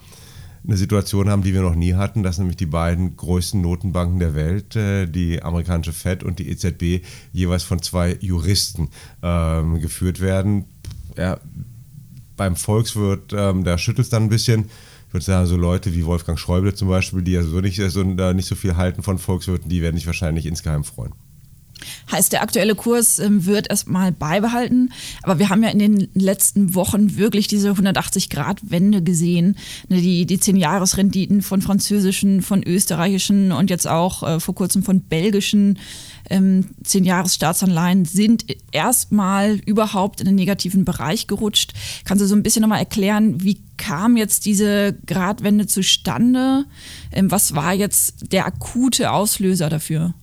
eine 0.66 0.76
Situation 0.76 1.28
haben, 1.28 1.42
die 1.42 1.52
wir 1.52 1.62
noch 1.62 1.74
nie 1.74 1.94
hatten, 1.94 2.22
dass 2.22 2.38
nämlich 2.38 2.56
die 2.56 2.66
beiden 2.66 3.16
größten 3.16 3.60
Notenbanken 3.60 4.18
der 4.18 4.34
Welt, 4.34 4.76
äh, 4.76 5.06
die 5.06 5.42
amerikanische 5.42 5.92
Fed 5.92 6.22
und 6.22 6.38
die 6.38 6.48
EZB, 6.48 7.04
jeweils 7.32 7.62
von 7.62 7.82
zwei 7.82 8.16
Juristen 8.20 8.88
ähm, 9.22 9.80
geführt 9.80 10.20
werden. 10.20 10.64
Ja, 11.16 11.38
beim 12.36 12.56
Volkswirt, 12.56 13.32
ähm, 13.32 13.64
da 13.64 13.78
schüttelt 13.78 14.06
es 14.06 14.10
dann 14.10 14.24
ein 14.24 14.28
bisschen. 14.28 14.70
Ich 15.08 15.14
würde 15.14 15.24
sagen, 15.24 15.46
so 15.46 15.56
Leute 15.56 15.94
wie 15.94 16.04
Wolfgang 16.04 16.38
Schäuble 16.38 16.74
zum 16.74 16.88
Beispiel, 16.88 17.22
die 17.22 17.32
ja 17.32 17.42
so 17.42 17.60
nicht, 17.60 17.80
so, 17.80 18.02
nicht 18.02 18.48
so 18.48 18.54
viel 18.54 18.76
halten 18.76 19.02
von 19.02 19.18
Volkswirten, 19.18 19.68
die 19.68 19.80
werden 19.80 19.96
sich 19.96 20.06
wahrscheinlich 20.06 20.46
insgeheim 20.46 20.82
freuen. 20.84 21.12
Heißt, 22.10 22.32
der 22.32 22.42
aktuelle 22.42 22.74
Kurs 22.74 23.18
ähm, 23.18 23.46
wird 23.46 23.70
erstmal 23.70 24.12
beibehalten. 24.12 24.92
Aber 25.22 25.38
wir 25.38 25.48
haben 25.48 25.62
ja 25.62 25.70
in 25.70 25.78
den 25.78 26.08
letzten 26.14 26.74
Wochen 26.74 27.16
wirklich 27.16 27.48
diese 27.48 27.72
180-Grad-Wende 27.72 29.02
gesehen. 29.02 29.56
Ne, 29.88 30.00
die, 30.00 30.26
die 30.26 30.38
10-Jahres-Renditen 30.38 31.42
von 31.42 31.62
französischen, 31.62 32.42
von 32.42 32.62
österreichischen 32.62 33.52
und 33.52 33.70
jetzt 33.70 33.86
auch 33.86 34.22
äh, 34.22 34.40
vor 34.40 34.54
kurzem 34.54 34.82
von 34.82 35.00
belgischen 35.00 35.78
ähm, 36.30 36.66
10-Jahres-Staatsanleihen 36.84 38.04
sind 38.04 38.46
erstmal 38.72 39.56
überhaupt 39.66 40.20
in 40.20 40.26
den 40.26 40.34
negativen 40.34 40.84
Bereich 40.84 41.26
gerutscht. 41.26 41.72
Kannst 42.04 42.22
du 42.22 42.26
so 42.26 42.34
ein 42.34 42.42
bisschen 42.42 42.62
nochmal 42.62 42.78
erklären, 42.78 43.42
wie 43.42 43.60
kam 43.76 44.16
jetzt 44.16 44.46
diese 44.46 44.96
Gradwende 45.06 45.66
zustande? 45.66 46.64
Ähm, 47.12 47.30
was 47.30 47.54
war 47.54 47.74
jetzt 47.74 48.32
der 48.32 48.46
akute 48.46 49.10
Auslöser 49.10 49.68
dafür? 49.68 50.14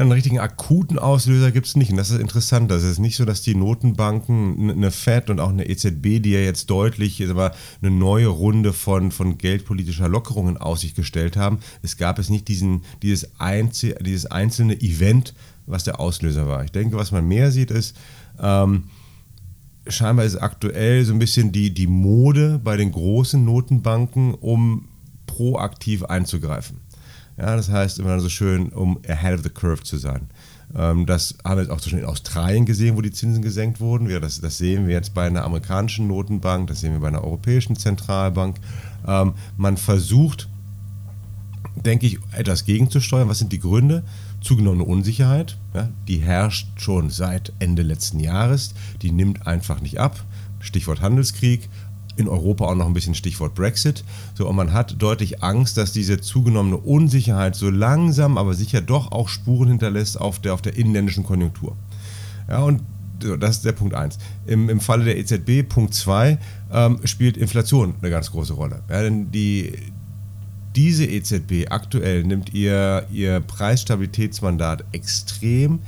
Einen 0.00 0.12
richtigen 0.12 0.38
akuten 0.38 0.98
Auslöser 0.98 1.52
gibt 1.52 1.66
es 1.66 1.76
nicht. 1.76 1.90
Und 1.90 1.98
das 1.98 2.10
ist 2.10 2.20
interessant. 2.20 2.70
Das 2.70 2.84
ist 2.84 2.98
nicht 2.98 3.16
so, 3.16 3.26
dass 3.26 3.42
die 3.42 3.54
Notenbanken, 3.54 4.70
eine 4.70 4.90
FED 4.90 5.28
und 5.28 5.40
auch 5.40 5.50
eine 5.50 5.68
EZB, 5.68 6.22
die 6.22 6.30
ja 6.30 6.40
jetzt 6.40 6.70
deutlich 6.70 7.22
aber 7.28 7.52
eine 7.82 7.90
neue 7.90 8.28
Runde 8.28 8.72
von, 8.72 9.12
von 9.12 9.36
geldpolitischer 9.36 10.08
Lockerung 10.08 10.48
in 10.48 10.56
Aussicht 10.56 10.96
gestellt 10.96 11.36
haben. 11.36 11.58
Es 11.82 11.98
gab 11.98 12.18
es 12.18 12.30
nicht 12.30 12.48
diesen, 12.48 12.82
dieses, 13.02 13.38
Einzel, 13.38 13.94
dieses 14.00 14.24
einzelne 14.24 14.80
Event, 14.80 15.34
was 15.66 15.84
der 15.84 16.00
Auslöser 16.00 16.48
war. 16.48 16.64
Ich 16.64 16.72
denke, 16.72 16.96
was 16.96 17.12
man 17.12 17.28
mehr 17.28 17.50
sieht, 17.50 17.70
ist, 17.70 17.94
ähm, 18.40 18.84
scheinbar 19.86 20.24
ist 20.24 20.36
aktuell 20.36 21.04
so 21.04 21.12
ein 21.12 21.18
bisschen 21.18 21.52
die, 21.52 21.74
die 21.74 21.86
Mode 21.86 22.58
bei 22.64 22.78
den 22.78 22.90
großen 22.90 23.44
Notenbanken, 23.44 24.32
um 24.32 24.88
proaktiv 25.26 26.04
einzugreifen. 26.04 26.78
Ja, 27.40 27.56
das 27.56 27.70
heißt 27.70 27.98
immer 27.98 28.20
so 28.20 28.28
schön, 28.28 28.68
um 28.68 28.98
ahead 29.08 29.34
of 29.34 29.42
the 29.42 29.48
curve 29.48 29.82
zu 29.82 29.96
sein. 29.96 30.28
Ähm, 30.76 31.06
das 31.06 31.36
haben 31.42 31.56
wir 31.56 31.62
jetzt 31.62 31.72
auch 31.72 31.80
schon 31.80 31.98
in 31.98 32.04
Australien 32.04 32.66
gesehen, 32.66 32.96
wo 32.96 33.00
die 33.00 33.12
Zinsen 33.12 33.40
gesenkt 33.40 33.80
wurden. 33.80 34.08
das, 34.20 34.42
das, 34.42 34.58
sehen 34.58 34.86
wir 34.86 34.94
jetzt 34.94 35.14
bei 35.14 35.26
einer 35.26 35.44
amerikanischen 35.44 36.06
Notenbank, 36.06 36.68
das 36.68 36.80
sehen 36.80 36.92
wir 36.92 37.00
bei 37.00 37.08
einer 37.08 37.24
europäischen 37.24 37.76
Zentralbank. 37.76 38.56
Ähm, 39.06 39.32
man 39.56 39.78
versucht, 39.78 40.50
denke 41.76 42.06
ich, 42.06 42.18
etwas 42.32 42.66
gegenzusteuern. 42.66 43.28
Was 43.28 43.38
sind 43.38 43.52
die 43.52 43.58
Gründe? 43.58 44.02
Zugenommene 44.42 44.84
Unsicherheit, 44.84 45.56
ja, 45.74 45.88
die 46.08 46.18
herrscht 46.18 46.68
schon 46.76 47.08
seit 47.08 47.54
Ende 47.58 47.82
letzten 47.82 48.20
Jahres, 48.20 48.74
die 49.00 49.12
nimmt 49.12 49.46
einfach 49.46 49.80
nicht 49.80 49.98
ab. 49.98 50.24
Stichwort 50.60 51.00
Handelskrieg, 51.00 51.70
in 52.20 52.28
Europa 52.28 52.66
auch 52.66 52.74
noch 52.74 52.86
ein 52.86 52.92
bisschen 52.92 53.14
Stichwort 53.14 53.54
Brexit. 53.54 54.04
So, 54.34 54.48
und 54.48 54.56
man 54.56 54.72
hat 54.72 55.00
deutlich 55.02 55.42
Angst, 55.42 55.76
dass 55.76 55.92
diese 55.92 56.20
zugenommene 56.20 56.76
Unsicherheit 56.76 57.56
so 57.56 57.70
langsam, 57.70 58.38
aber 58.38 58.54
sicher 58.54 58.80
doch 58.80 59.12
auch 59.12 59.28
Spuren 59.28 59.68
hinterlässt 59.68 60.20
auf 60.20 60.38
der, 60.38 60.54
auf 60.54 60.62
der 60.62 60.76
inländischen 60.76 61.24
Konjunktur. 61.24 61.76
Ja, 62.48 62.60
und 62.60 62.82
so, 63.22 63.36
das 63.36 63.56
ist 63.56 63.64
der 63.64 63.72
Punkt 63.72 63.94
1. 63.94 64.18
Im, 64.46 64.68
Im 64.68 64.80
Falle 64.80 65.04
der 65.04 65.18
EZB, 65.18 65.68
Punkt 65.68 65.94
2, 65.94 66.38
ähm, 66.72 67.00
spielt 67.04 67.36
Inflation 67.36 67.94
eine 68.00 68.10
ganz 68.10 68.30
große 68.30 68.54
Rolle. 68.54 68.82
Ja, 68.88 69.02
denn 69.02 69.30
die, 69.30 69.72
diese 70.74 71.04
EZB 71.04 71.70
aktuell 71.70 72.24
nimmt 72.24 72.54
ihr, 72.54 73.06
ihr 73.12 73.40
Preisstabilitätsmandat 73.40 74.84
extrem 74.92 75.80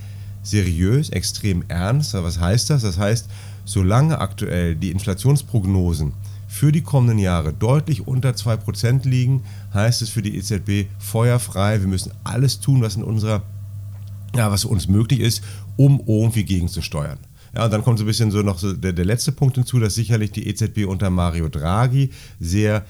seriös, 0.43 1.11
extrem 1.11 1.65
ernst. 1.69 2.15
Was 2.15 2.41
heißt 2.41 2.71
das? 2.71 2.83
Das 2.83 2.99
heißt, 2.99 3.29
solange 3.65 4.21
aktuell 4.21 4.77
die 4.77 4.91
Inflationsprognosen 4.91 6.13
für 6.49 6.73
die 6.73 6.83
kommenden 6.83 7.19
Jahre 7.19 7.53
deutlich 7.53 8.07
unter 8.07 8.31
2% 8.31 9.09
liegen, 9.09 9.45
heißt 9.73 10.03
es 10.03 10.11
für 10.11 10.23
die 10.23 10.37
EZB 10.37 10.89
feuerfrei, 10.99 11.81
wir 11.81 11.89
müssen 11.89 12.13
alles 12.25 12.61
tun, 12.61 12.83
was 12.83 12.97
in 12.97 13.03
unserer 13.03 13.43
ja, 14.35 14.51
was 14.51 14.65
uns 14.65 14.89
möglich 14.89 15.21
ist, 15.21 15.43
um 15.77 16.03
irgendwie 16.07 16.45
gegenzusteuern. 16.45 17.19
Ja, 17.55 17.67
und 17.67 17.71
dann 17.71 17.83
kommt 17.83 17.99
so 17.99 18.05
ein 18.05 18.07
bisschen 18.07 18.31
so 18.31 18.41
noch 18.41 18.59
so 18.59 18.73
der, 18.73 18.93
der 18.93 19.05
letzte 19.05 19.33
Punkt 19.33 19.57
hinzu, 19.57 19.79
dass 19.79 19.95
sicherlich 19.95 20.33
die 20.33 20.49
EZB 20.49 20.87
unter 20.87 21.11
Mario 21.11 21.49
Draghi 21.49 22.11
sehr 22.41 22.87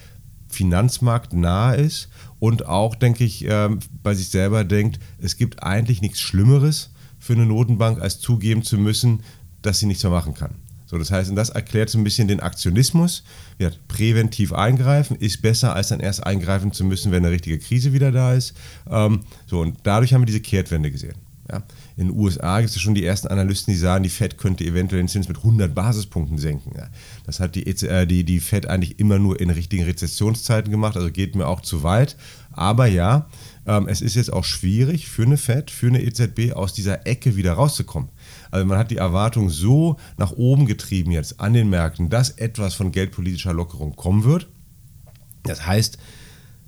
finanzmarktnah 0.48 1.72
ist 1.72 2.08
und 2.38 2.66
auch, 2.66 2.94
denke 2.94 3.24
ich, 3.24 3.44
ähm, 3.48 3.80
bei 4.02 4.14
sich 4.14 4.28
selber 4.28 4.64
denkt, 4.64 5.00
es 5.18 5.36
gibt 5.36 5.62
eigentlich 5.62 6.00
nichts 6.00 6.20
Schlimmeres 6.20 6.90
für 7.18 7.32
eine 7.32 7.46
Notenbank, 7.46 8.00
als 8.00 8.20
zugeben 8.20 8.62
zu 8.62 8.78
müssen, 8.78 9.22
dass 9.62 9.78
sie 9.78 9.86
nichts 9.86 10.02
mehr 10.02 10.12
machen 10.12 10.34
kann. 10.34 10.54
So, 10.92 10.98
das 10.98 11.10
heißt, 11.10 11.30
und 11.30 11.36
das 11.36 11.48
erklärt 11.48 11.88
so 11.88 11.96
ein 11.96 12.04
bisschen 12.04 12.28
den 12.28 12.40
Aktionismus. 12.40 13.24
Ja, 13.58 13.70
präventiv 13.88 14.52
eingreifen 14.52 15.16
ist 15.16 15.40
besser, 15.40 15.74
als 15.74 15.88
dann 15.88 16.00
erst 16.00 16.26
eingreifen 16.26 16.72
zu 16.72 16.84
müssen, 16.84 17.10
wenn 17.10 17.24
eine 17.24 17.32
richtige 17.32 17.58
Krise 17.58 17.94
wieder 17.94 18.12
da 18.12 18.34
ist. 18.34 18.52
Ähm, 18.90 19.20
so, 19.46 19.60
und 19.60 19.78
dadurch 19.84 20.12
haben 20.12 20.20
wir 20.20 20.26
diese 20.26 20.40
Kehrtwende 20.40 20.90
gesehen. 20.90 21.14
Ja. 21.50 21.62
In 21.96 22.08
den 22.08 22.18
USA 22.18 22.60
gibt 22.60 22.76
es 22.76 22.80
schon 22.80 22.94
die 22.94 23.06
ersten 23.06 23.28
Analysten, 23.28 23.72
die 23.72 23.80
sagen, 23.80 24.02
die 24.04 24.10
Fed 24.10 24.36
könnte 24.36 24.64
eventuell 24.64 25.00
den 25.00 25.08
Zins 25.08 25.28
mit 25.28 25.38
100 25.38 25.74
Basispunkten 25.74 26.36
senken. 26.36 26.72
Ja. 26.76 26.88
Das 27.24 27.40
hat 27.40 27.54
die, 27.54 27.66
äh, 27.66 28.06
die, 28.06 28.24
die 28.24 28.40
Fed 28.40 28.66
eigentlich 28.66 28.98
immer 28.98 29.18
nur 29.18 29.40
in 29.40 29.48
richtigen 29.48 29.84
Rezessionszeiten 29.84 30.70
gemacht, 30.70 30.98
also 30.98 31.10
geht 31.10 31.34
mir 31.36 31.46
auch 31.46 31.62
zu 31.62 31.82
weit. 31.82 32.16
Aber 32.52 32.86
ja, 32.86 33.30
ähm, 33.66 33.88
es 33.88 34.02
ist 34.02 34.14
jetzt 34.14 34.30
auch 34.30 34.44
schwierig 34.44 35.08
für 35.08 35.22
eine 35.22 35.38
Fed, 35.38 35.70
für 35.70 35.86
eine 35.86 36.02
EZB 36.02 36.52
aus 36.52 36.74
dieser 36.74 37.06
Ecke 37.06 37.34
wieder 37.34 37.54
rauszukommen. 37.54 38.10
Also 38.52 38.66
man 38.66 38.78
hat 38.78 38.90
die 38.90 38.98
Erwartung 38.98 39.50
so 39.50 39.96
nach 40.18 40.32
oben 40.32 40.66
getrieben 40.66 41.10
jetzt 41.10 41.40
an 41.40 41.54
den 41.54 41.70
Märkten, 41.70 42.10
dass 42.10 42.30
etwas 42.30 42.74
von 42.74 42.92
geldpolitischer 42.92 43.54
Lockerung 43.54 43.96
kommen 43.96 44.24
wird. 44.24 44.46
Das 45.42 45.66
heißt, 45.66 45.98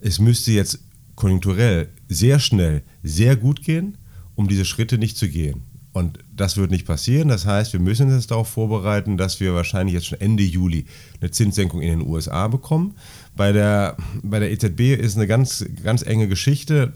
es 0.01 0.19
müsste 0.19 0.51
jetzt 0.53 0.81
konjunkturell 1.15 1.91
sehr 2.09 2.41
schnell, 2.41 2.83
sehr 3.03 3.37
gut 3.37 3.63
gehen, 3.63 3.99
um 4.35 4.49
diese 4.49 4.65
Schritte 4.65 4.99
nicht 4.99 5.17
zu 5.17 5.29
gehen. 5.29 5.63
Und 5.93 6.19
das 6.35 6.57
wird 6.57 6.73
nicht 6.73 6.87
passieren. 6.87 7.29
Das 7.29 7.47
heißt, 7.47 7.73
wir 7.73 7.79
müssen 7.79 8.13
uns 8.13 8.27
darauf 8.27 8.49
vorbereiten, 8.49 9.17
dass 9.17 9.39
wir 9.39 9.55
wahrscheinlich 9.55 9.95
jetzt 9.95 10.07
schon 10.07 10.21
Ende 10.21 10.43
Juli 10.43 10.87
eine 11.21 11.31
Zinssenkung 11.31 11.83
in 11.83 12.01
den 12.01 12.09
USA 12.09 12.49
bekommen. 12.49 12.97
Bei 13.37 13.53
der, 13.53 13.97
bei 14.23 14.41
der 14.41 14.51
EZB 14.51 15.01
ist 15.01 15.17
eine 15.17 15.29
ganz, 15.29 15.65
ganz 15.85 16.03
enge 16.03 16.27
Geschichte. 16.27 16.95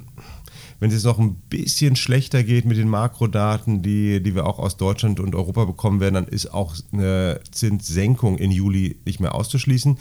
Wenn 0.80 0.90
es 0.90 0.94
jetzt 0.94 1.04
noch 1.04 1.18
ein 1.18 1.34
bisschen 1.50 1.96
schlechter 1.96 2.44
geht 2.44 2.64
mit 2.64 2.76
den 2.76 2.88
Makrodaten, 2.88 3.82
die, 3.82 4.22
die 4.22 4.34
wir 4.34 4.46
auch 4.46 4.58
aus 4.58 4.76
Deutschland 4.76 5.18
und 5.18 5.34
Europa 5.34 5.64
bekommen 5.64 6.00
werden, 6.00 6.14
dann 6.14 6.28
ist 6.28 6.52
auch 6.54 6.74
eine 6.92 7.40
Zinssenkung 7.50 8.38
in 8.38 8.50
Juli 8.50 8.96
nicht 9.04 9.20
mehr 9.20 9.34
auszuschließen. 9.34 9.98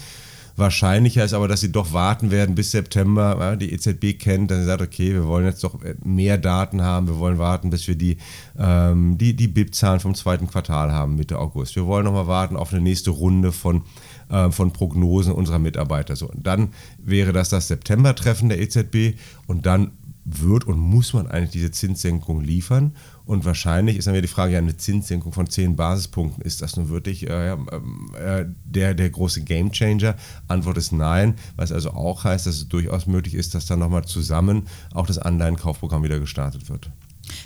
Wahrscheinlicher 0.57 1.23
ist 1.23 1.33
aber, 1.33 1.47
dass 1.47 1.61
sie 1.61 1.71
doch 1.71 1.93
warten 1.93 2.31
werden 2.31 2.55
bis 2.55 2.71
September. 2.71 3.37
Ja, 3.39 3.55
die 3.55 3.71
EZB 3.71 4.17
kennt, 4.19 4.49
sie 4.51 4.65
sagt, 4.65 4.81
okay, 4.81 5.13
wir 5.13 5.27
wollen 5.27 5.45
jetzt 5.45 5.63
doch 5.63 5.77
mehr 6.03 6.39
Daten 6.39 6.81
haben, 6.81 7.07
wir 7.07 7.19
wollen 7.19 7.37
warten, 7.37 7.69
bis 7.69 7.87
wir 7.87 7.95
die, 7.95 8.17
ähm, 8.57 9.19
die, 9.19 9.35
die 9.35 9.47
BIP-Zahlen 9.47 9.99
vom 9.99 10.15
zweiten 10.15 10.47
Quartal 10.47 10.91
haben, 10.91 11.15
Mitte 11.15 11.37
August. 11.37 11.75
Wir 11.75 11.85
wollen 11.85 12.05
nochmal 12.05 12.25
warten 12.25 12.57
auf 12.57 12.73
eine 12.73 12.81
nächste 12.81 13.11
Runde 13.11 13.51
von, 13.51 13.83
äh, 14.29 14.49
von 14.49 14.73
Prognosen 14.73 15.31
unserer 15.31 15.59
Mitarbeiter. 15.59 16.15
So, 16.15 16.27
und 16.27 16.47
dann 16.47 16.69
wäre 16.97 17.33
das 17.33 17.49
das 17.49 17.67
September-Treffen 17.67 18.49
der 18.49 18.59
EZB 18.59 19.15
und 19.45 19.67
dann 19.67 19.91
wird 20.29 20.65
und 20.65 20.77
muss 20.77 21.13
man 21.13 21.25
eigentlich 21.27 21.51
diese 21.51 21.71
Zinssenkung 21.71 22.41
liefern. 22.41 22.93
Und 23.25 23.45
wahrscheinlich 23.45 23.95
ist 23.97 24.07
dann 24.07 24.13
wieder 24.13 24.23
die 24.23 24.27
Frage, 24.27 24.53
ja, 24.53 24.59
eine 24.59 24.75
Zinssenkung 24.75 25.31
von 25.31 25.49
10 25.49 25.77
Basispunkten, 25.77 26.43
ist 26.43 26.61
das 26.61 26.75
nun 26.75 26.89
wirklich 26.89 27.29
äh, 27.29 27.53
äh, 27.53 28.45
der, 28.65 28.93
der 28.93 29.09
große 29.09 29.43
Gamechanger? 29.43 30.15
Antwort 30.49 30.77
ist 30.77 30.91
nein, 30.91 31.35
was 31.55 31.71
also 31.71 31.91
auch 31.91 32.25
heißt, 32.25 32.45
dass 32.45 32.55
es 32.55 32.67
durchaus 32.67 33.07
möglich 33.07 33.35
ist, 33.35 33.55
dass 33.55 33.65
dann 33.67 33.79
nochmal 33.79 34.03
zusammen 34.03 34.67
auch 34.93 35.07
das 35.07 35.17
Anleihenkaufprogramm 35.17 36.03
wieder 36.03 36.19
gestartet 36.19 36.69
wird. 36.69 36.91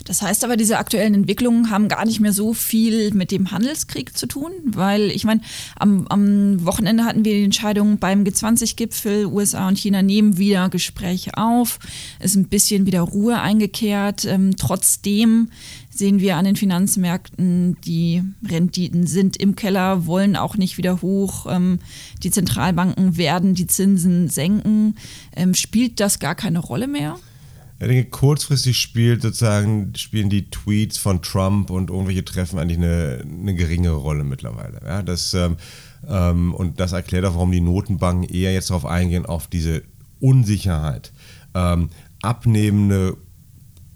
Das 0.05 0.21
heißt 0.21 0.43
aber, 0.43 0.57
diese 0.57 0.77
aktuellen 0.77 1.13
Entwicklungen 1.13 1.69
haben 1.69 1.87
gar 1.87 2.05
nicht 2.05 2.19
mehr 2.19 2.33
so 2.33 2.53
viel 2.53 3.13
mit 3.13 3.31
dem 3.31 3.51
Handelskrieg 3.51 4.17
zu 4.17 4.27
tun, 4.27 4.51
weil 4.65 5.11
ich 5.11 5.23
meine, 5.23 5.41
am, 5.77 6.07
am 6.07 6.65
Wochenende 6.65 7.05
hatten 7.05 7.25
wir 7.25 7.33
die 7.33 7.43
Entscheidung 7.43 7.97
beim 7.97 8.23
G20-Gipfel, 8.23 9.25
USA 9.25 9.67
und 9.67 9.77
China 9.77 10.01
nehmen 10.01 10.37
wieder 10.37 10.69
Gespräche 10.69 11.37
auf, 11.37 11.79
ist 12.19 12.35
ein 12.35 12.47
bisschen 12.47 12.85
wieder 12.85 13.01
Ruhe 13.01 13.39
eingekehrt. 13.39 14.25
Ähm, 14.25 14.55
trotzdem 14.57 15.49
sehen 15.89 16.19
wir 16.19 16.37
an 16.37 16.45
den 16.45 16.55
Finanzmärkten, 16.55 17.77
die 17.85 18.23
Renditen 18.47 19.05
sind 19.05 19.37
im 19.37 19.55
Keller, 19.55 20.05
wollen 20.05 20.35
auch 20.35 20.55
nicht 20.57 20.77
wieder 20.77 21.01
hoch. 21.01 21.45
Ähm, 21.49 21.79
die 22.23 22.31
Zentralbanken 22.31 23.17
werden 23.17 23.53
die 23.53 23.67
Zinsen 23.67 24.29
senken. 24.29 24.95
Ähm, 25.35 25.53
spielt 25.53 25.99
das 25.99 26.19
gar 26.19 26.35
keine 26.35 26.59
Rolle 26.59 26.87
mehr? 26.87 27.17
Ich 27.81 27.87
denke, 27.87 28.11
kurzfristig 28.11 28.77
spielt 28.77 29.23
sozusagen, 29.23 29.93
spielen 29.95 30.29
die 30.29 30.51
Tweets 30.51 30.99
von 30.99 31.23
Trump 31.23 31.71
und 31.71 31.89
irgendwelche 31.89 32.23
Treffen 32.23 32.59
eigentlich 32.59 32.77
eine, 32.77 33.25
eine 33.25 33.55
geringere 33.55 33.95
Rolle 33.95 34.23
mittlerweile. 34.23 34.81
Ja, 34.85 35.01
das, 35.01 35.33
ähm, 35.33 35.57
ähm, 36.07 36.53
und 36.53 36.79
das 36.79 36.91
erklärt 36.91 37.25
auch, 37.25 37.33
warum 37.33 37.51
die 37.51 37.59
Notenbanken 37.59 38.29
eher 38.29 38.53
jetzt 38.53 38.69
darauf 38.69 38.85
eingehen, 38.85 39.25
auf 39.25 39.47
diese 39.47 39.81
Unsicherheit. 40.19 41.11
Ähm, 41.55 41.89
abnehmende 42.21 43.17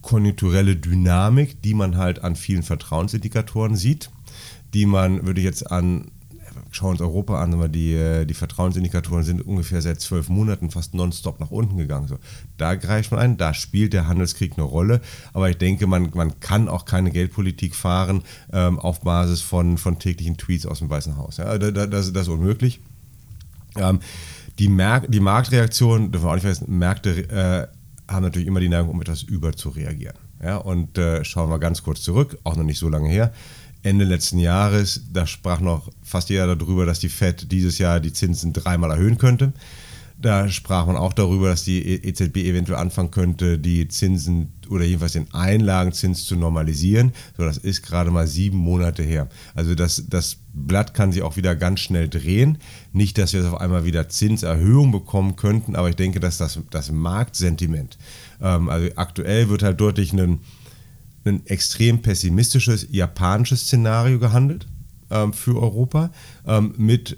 konjunkturelle 0.02 0.78
Dynamik, 0.78 1.62
die 1.62 1.76
man 1.76 1.96
halt 1.96 2.24
an 2.24 2.36
vielen 2.36 2.64
Vertrauensindikatoren 2.64 3.76
sieht, 3.76 4.10
die 4.74 4.88
man, 4.88 5.28
würde 5.28 5.42
ich 5.42 5.46
jetzt 5.46 5.70
an 5.72 6.10
schauen 6.76 6.92
uns 6.92 7.02
Europa 7.02 7.42
an, 7.42 7.54
aber 7.54 7.70
die, 7.70 7.94
äh, 7.94 8.26
die 8.26 8.34
Vertrauensindikatoren 8.34 9.24
sind 9.24 9.42
ungefähr 9.42 9.82
seit 9.82 10.02
zwölf 10.02 10.28
Monaten 10.30 10.72
fast 10.72 10.94
nonstop 10.94 11.40
nach 11.40 11.52
unten 11.52 11.78
gegangen. 11.78 12.08
So, 12.08 12.18
da 12.58 12.76
greift 12.76 13.12
man 13.12 13.20
ein, 13.22 13.38
da 13.38 13.54
spielt 13.54 13.94
der 13.94 14.08
Handelskrieg 14.08 14.54
eine 14.58 14.64
Rolle, 14.64 15.02
aber 15.34 15.50
ich 15.50 15.58
denke, 15.58 15.88
man, 15.88 16.12
man 16.14 16.40
kann 16.40 16.68
auch 16.68 16.86
keine 16.86 17.12
Geldpolitik 17.12 17.76
fahren 17.76 18.24
ähm, 18.52 18.78
auf 18.80 19.02
Basis 19.02 19.42
von, 19.42 19.78
von 19.78 20.00
täglichen 20.00 20.38
Tweets 20.38 20.66
aus 20.66 20.80
dem 20.80 20.90
Weißen 20.90 21.18
Haus. 21.18 21.38
Ja, 21.38 21.58
das, 21.58 21.90
das, 21.90 22.14
das 22.14 22.24
ist 22.24 22.28
unmöglich. 22.28 22.82
Ähm, 23.78 24.00
die, 24.60 24.68
Mer 24.68 25.02
die 25.02 25.20
Marktreaktion, 25.20 26.12
dürfen 26.12 26.26
wir 26.26 26.30
auch 26.30 26.36
nicht 26.36 26.44
vergessen, 26.44 26.78
Märkte 26.78 27.30
äh, 27.30 28.12
haben 28.12 28.24
natürlich 28.24 28.48
immer 28.48 28.60
die 28.60 28.70
Neigung, 28.70 28.90
um 28.90 29.02
etwas 29.02 29.24
über 29.24 29.54
zu 29.54 29.70
reagieren. 29.70 30.16
Ja, 30.44 30.58
und 30.58 30.98
äh, 30.98 31.24
schauen 31.24 31.50
wir 31.50 31.60
ganz 31.60 31.84
kurz 31.84 32.02
zurück, 32.02 32.38
auch 32.44 32.56
noch 32.56 32.64
nicht 32.64 32.78
so 32.78 32.90
lange 32.90 33.10
her. 33.10 33.34
Ende 33.86 34.04
letzten 34.04 34.40
Jahres, 34.40 35.04
da 35.14 35.28
sprach 35.28 35.60
noch 35.60 35.92
fast 36.02 36.30
jeder 36.30 36.56
darüber, 36.56 36.88
dass 36.88 37.00
die 37.00 37.10
Fed 37.10 37.52
dieses 37.52 37.78
Jahr 37.78 38.00
die 38.00 38.14
Zinsen 38.14 38.52
dreimal 38.52 38.90
erhöhen 38.90 39.20
könnte. 39.20 39.54
Da 40.18 40.50
sprach 40.50 40.88
man 40.88 40.96
auch 40.96 41.14
darüber, 41.14 41.50
dass 41.50 41.66
die 41.66 41.84
EZB 41.84 42.38
eventuell 42.38 42.80
anfangen 42.80 43.12
könnte, 43.12 43.60
die 43.60 43.88
Zinsen 43.88 44.54
oder 44.70 44.86
jedenfalls 44.86 45.14
den 45.14 45.32
Einlagenzins 45.34 46.26
zu 46.26 46.36
normalisieren. 46.36 47.12
So, 47.38 47.44
das 47.44 47.58
ist 47.58 47.84
gerade 47.84 48.10
mal 48.10 48.26
sieben 48.26 48.58
Monate 48.58 49.04
her. 49.04 49.28
Also 49.54 49.76
das, 49.76 50.06
das 50.10 50.38
Blatt 50.54 50.96
kann 50.96 51.12
sich 51.12 51.22
auch 51.22 51.36
wieder 51.36 51.56
ganz 51.56 51.82
schnell 51.82 52.08
drehen. 52.08 52.58
Nicht, 52.92 53.20
dass 53.20 53.34
wir 53.34 53.42
jetzt 53.42 53.52
auf 53.52 53.62
einmal 53.62 53.86
wieder 53.86 54.10
Zinserhöhung 54.10 54.92
bekommen 54.92 55.36
könnten, 55.36 55.76
aber 55.76 55.90
ich 55.90 55.96
denke, 55.96 56.20
dass 56.20 56.38
das, 56.38 56.60
das 56.72 56.92
Marktsentiment, 56.92 58.00
ähm, 58.42 58.70
also 58.70 58.90
aktuell 58.96 59.50
wird 59.50 59.62
halt 59.62 59.80
deutlich 59.80 60.12
ein 60.14 60.40
ein 61.26 61.46
extrem 61.46 62.02
pessimistisches 62.02 62.88
japanisches 62.92 63.62
Szenario 63.62 64.20
gehandelt 64.20 64.68
ähm, 65.10 65.34
für 65.34 65.62
Europa 65.62 66.12
ähm, 66.46 66.74
mit 66.78 67.18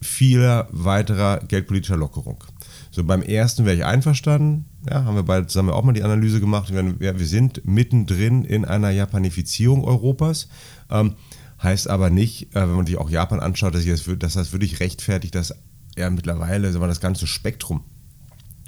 vieler 0.00 0.68
weiterer 0.72 1.40
geldpolitischer 1.46 1.96
Lockerung. 1.96 2.42
So 2.90 3.04
beim 3.04 3.22
ersten 3.22 3.64
wäre 3.64 3.76
ich 3.76 3.84
einverstanden. 3.84 4.64
Ja, 4.88 5.04
haben 5.04 5.14
wir 5.14 5.22
beide 5.22 5.46
zusammen 5.46 5.70
auch 5.70 5.84
mal 5.84 5.92
die 5.92 6.02
Analyse 6.02 6.40
gemacht. 6.40 6.72
Wir, 6.72 7.18
wir 7.18 7.26
sind 7.26 7.64
mittendrin 7.64 8.44
in 8.44 8.64
einer 8.64 8.90
Japanifizierung 8.90 9.84
Europas. 9.84 10.48
Ähm, 10.90 11.14
heißt 11.62 11.88
aber 11.88 12.10
nicht, 12.10 12.54
äh, 12.56 12.62
wenn 12.62 12.74
man 12.74 12.86
sich 12.86 12.96
auch 12.96 13.10
Japan 13.10 13.40
anschaut, 13.40 13.74
dass, 13.74 13.84
das, 13.84 14.08
dass 14.18 14.34
das 14.34 14.52
wirklich 14.52 14.80
rechtfertigt, 14.80 15.34
dass 15.34 15.54
ja 15.96 16.10
mittlerweile 16.10 16.72
sagen 16.72 16.82
wir, 16.82 16.88
das 16.88 17.00
ganze 17.00 17.26
Spektrum 17.26 17.84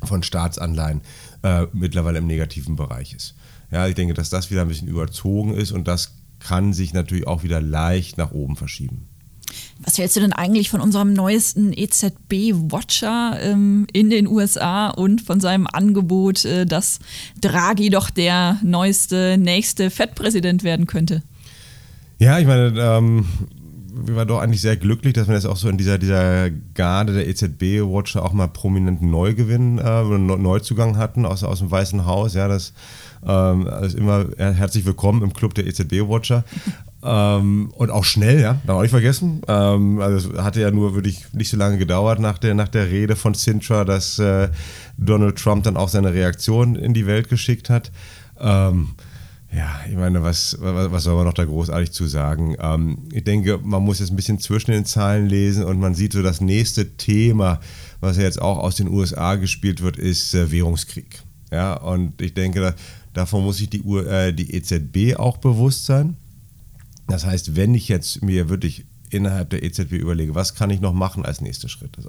von 0.04 0.22
Staatsanleihen 0.22 1.00
äh, 1.42 1.66
mittlerweile 1.72 2.18
im 2.18 2.26
negativen 2.26 2.76
Bereich 2.76 3.14
ist. 3.14 3.34
Ja, 3.70 3.86
ich 3.86 3.94
denke, 3.94 4.14
dass 4.14 4.30
das 4.30 4.50
wieder 4.50 4.62
ein 4.62 4.68
bisschen 4.68 4.88
überzogen 4.88 5.54
ist 5.54 5.72
und 5.72 5.88
das 5.88 6.14
kann 6.40 6.72
sich 6.72 6.92
natürlich 6.92 7.26
auch 7.26 7.42
wieder 7.42 7.60
leicht 7.60 8.18
nach 8.18 8.32
oben 8.32 8.56
verschieben. 8.56 9.08
Was 9.84 9.98
hältst 9.98 10.16
du 10.16 10.20
denn 10.20 10.32
eigentlich 10.32 10.70
von 10.70 10.80
unserem 10.80 11.12
neuesten 11.12 11.72
EZB-Watcher 11.72 13.38
ähm, 13.40 13.86
in 13.92 14.10
den 14.10 14.26
USA 14.26 14.88
und 14.88 15.20
von 15.20 15.40
seinem 15.40 15.66
Angebot, 15.66 16.44
äh, 16.44 16.66
dass 16.66 17.00
Draghi 17.40 17.90
doch 17.90 18.10
der 18.10 18.58
neueste, 18.62 19.36
nächste 19.38 19.90
Fed-Präsident 19.90 20.62
werden 20.62 20.86
könnte? 20.86 21.22
Ja, 22.18 22.38
ich 22.38 22.46
meine, 22.46 22.72
ähm, 22.78 23.26
wir 24.04 24.16
waren 24.16 24.28
doch 24.28 24.40
eigentlich 24.40 24.60
sehr 24.60 24.76
glücklich, 24.76 25.14
dass 25.14 25.28
wir 25.28 25.34
jetzt 25.34 25.46
auch 25.46 25.56
so 25.56 25.68
in 25.68 25.78
dieser, 25.78 25.98
dieser 25.98 26.50
Garde 26.50 27.14
der 27.14 27.28
EZB-Watcher 27.28 28.24
auch 28.24 28.32
mal 28.32 28.48
prominenten 28.48 29.10
Neugewinn, 29.10 29.78
äh, 29.78 30.02
Neuzugang 30.02 30.96
hatten 30.96 31.26
aus, 31.26 31.44
aus 31.44 31.60
dem 31.60 31.70
Weißen 31.70 32.06
Haus. 32.06 32.34
Ja, 32.34 32.48
das 32.48 32.72
ähm, 33.24 33.68
also 33.68 33.96
immer 33.98 34.26
herzlich 34.36 34.84
willkommen 34.84 35.22
im 35.22 35.32
Club 35.32 35.54
der 35.54 35.66
EZB-Watcher. 35.66 36.44
ähm, 37.04 37.72
und 37.76 37.90
auch 37.90 38.04
schnell, 38.04 38.40
ja, 38.40 38.60
darf 38.66 38.76
auch 38.76 38.82
nicht 38.82 38.90
vergessen. 38.90 39.42
Ähm, 39.46 40.00
also 40.00 40.32
es 40.32 40.42
hatte 40.42 40.60
ja 40.60 40.70
nur 40.70 40.94
wirklich 40.94 41.32
nicht 41.32 41.50
so 41.50 41.56
lange 41.56 41.78
gedauert 41.78 42.18
nach 42.18 42.38
der, 42.38 42.54
nach 42.54 42.68
der 42.68 42.90
Rede 42.90 43.16
von 43.16 43.34
Sintra, 43.34 43.84
dass 43.84 44.18
äh, 44.18 44.48
Donald 44.96 45.36
Trump 45.36 45.64
dann 45.64 45.76
auch 45.76 45.88
seine 45.88 46.12
Reaktion 46.12 46.74
in 46.76 46.94
die 46.94 47.06
Welt 47.06 47.28
geschickt 47.28 47.70
hat. 47.70 47.92
Ähm, 48.40 48.90
ja, 49.54 49.80
ich 49.86 49.96
meine, 49.96 50.22
was, 50.22 50.56
was 50.60 51.04
soll 51.04 51.14
man 51.14 51.26
noch 51.26 51.34
da 51.34 51.44
großartig 51.44 51.92
zu 51.92 52.06
sagen? 52.06 52.56
Ähm, 52.58 52.98
ich 53.12 53.24
denke, 53.24 53.58
man 53.62 53.82
muss 53.82 53.98
jetzt 53.98 54.10
ein 54.10 54.16
bisschen 54.16 54.38
zwischen 54.38 54.70
den 54.70 54.86
Zahlen 54.86 55.26
lesen 55.26 55.64
und 55.64 55.78
man 55.78 55.94
sieht 55.94 56.14
so, 56.14 56.22
das 56.22 56.40
nächste 56.40 56.96
Thema, 56.96 57.60
was 58.00 58.16
ja 58.16 58.22
jetzt 58.22 58.40
auch 58.40 58.58
aus 58.58 58.76
den 58.76 58.88
USA 58.88 59.34
gespielt 59.34 59.82
wird, 59.82 59.98
ist 59.98 60.34
äh, 60.34 60.50
Währungskrieg. 60.50 61.22
Ja, 61.50 61.74
und 61.74 62.22
ich 62.22 62.32
denke, 62.32 62.74
davon 63.12 63.44
muss 63.44 63.58
sich 63.58 63.68
die, 63.68 63.80
äh, 63.80 64.32
die 64.32 64.54
EZB 64.54 65.18
auch 65.18 65.36
bewusst 65.36 65.84
sein. 65.84 66.16
Das 67.08 67.26
heißt, 67.26 67.54
wenn 67.54 67.74
ich 67.74 67.88
jetzt 67.88 68.22
mir 68.22 68.48
wirklich 68.48 68.86
innerhalb 69.10 69.50
der 69.50 69.62
EZB 69.62 69.92
überlege, 69.92 70.34
was 70.34 70.54
kann 70.54 70.70
ich 70.70 70.80
noch 70.80 70.94
machen 70.94 71.26
als 71.26 71.42
nächster 71.42 71.68
Schritt? 71.68 71.98
Also 71.98 72.08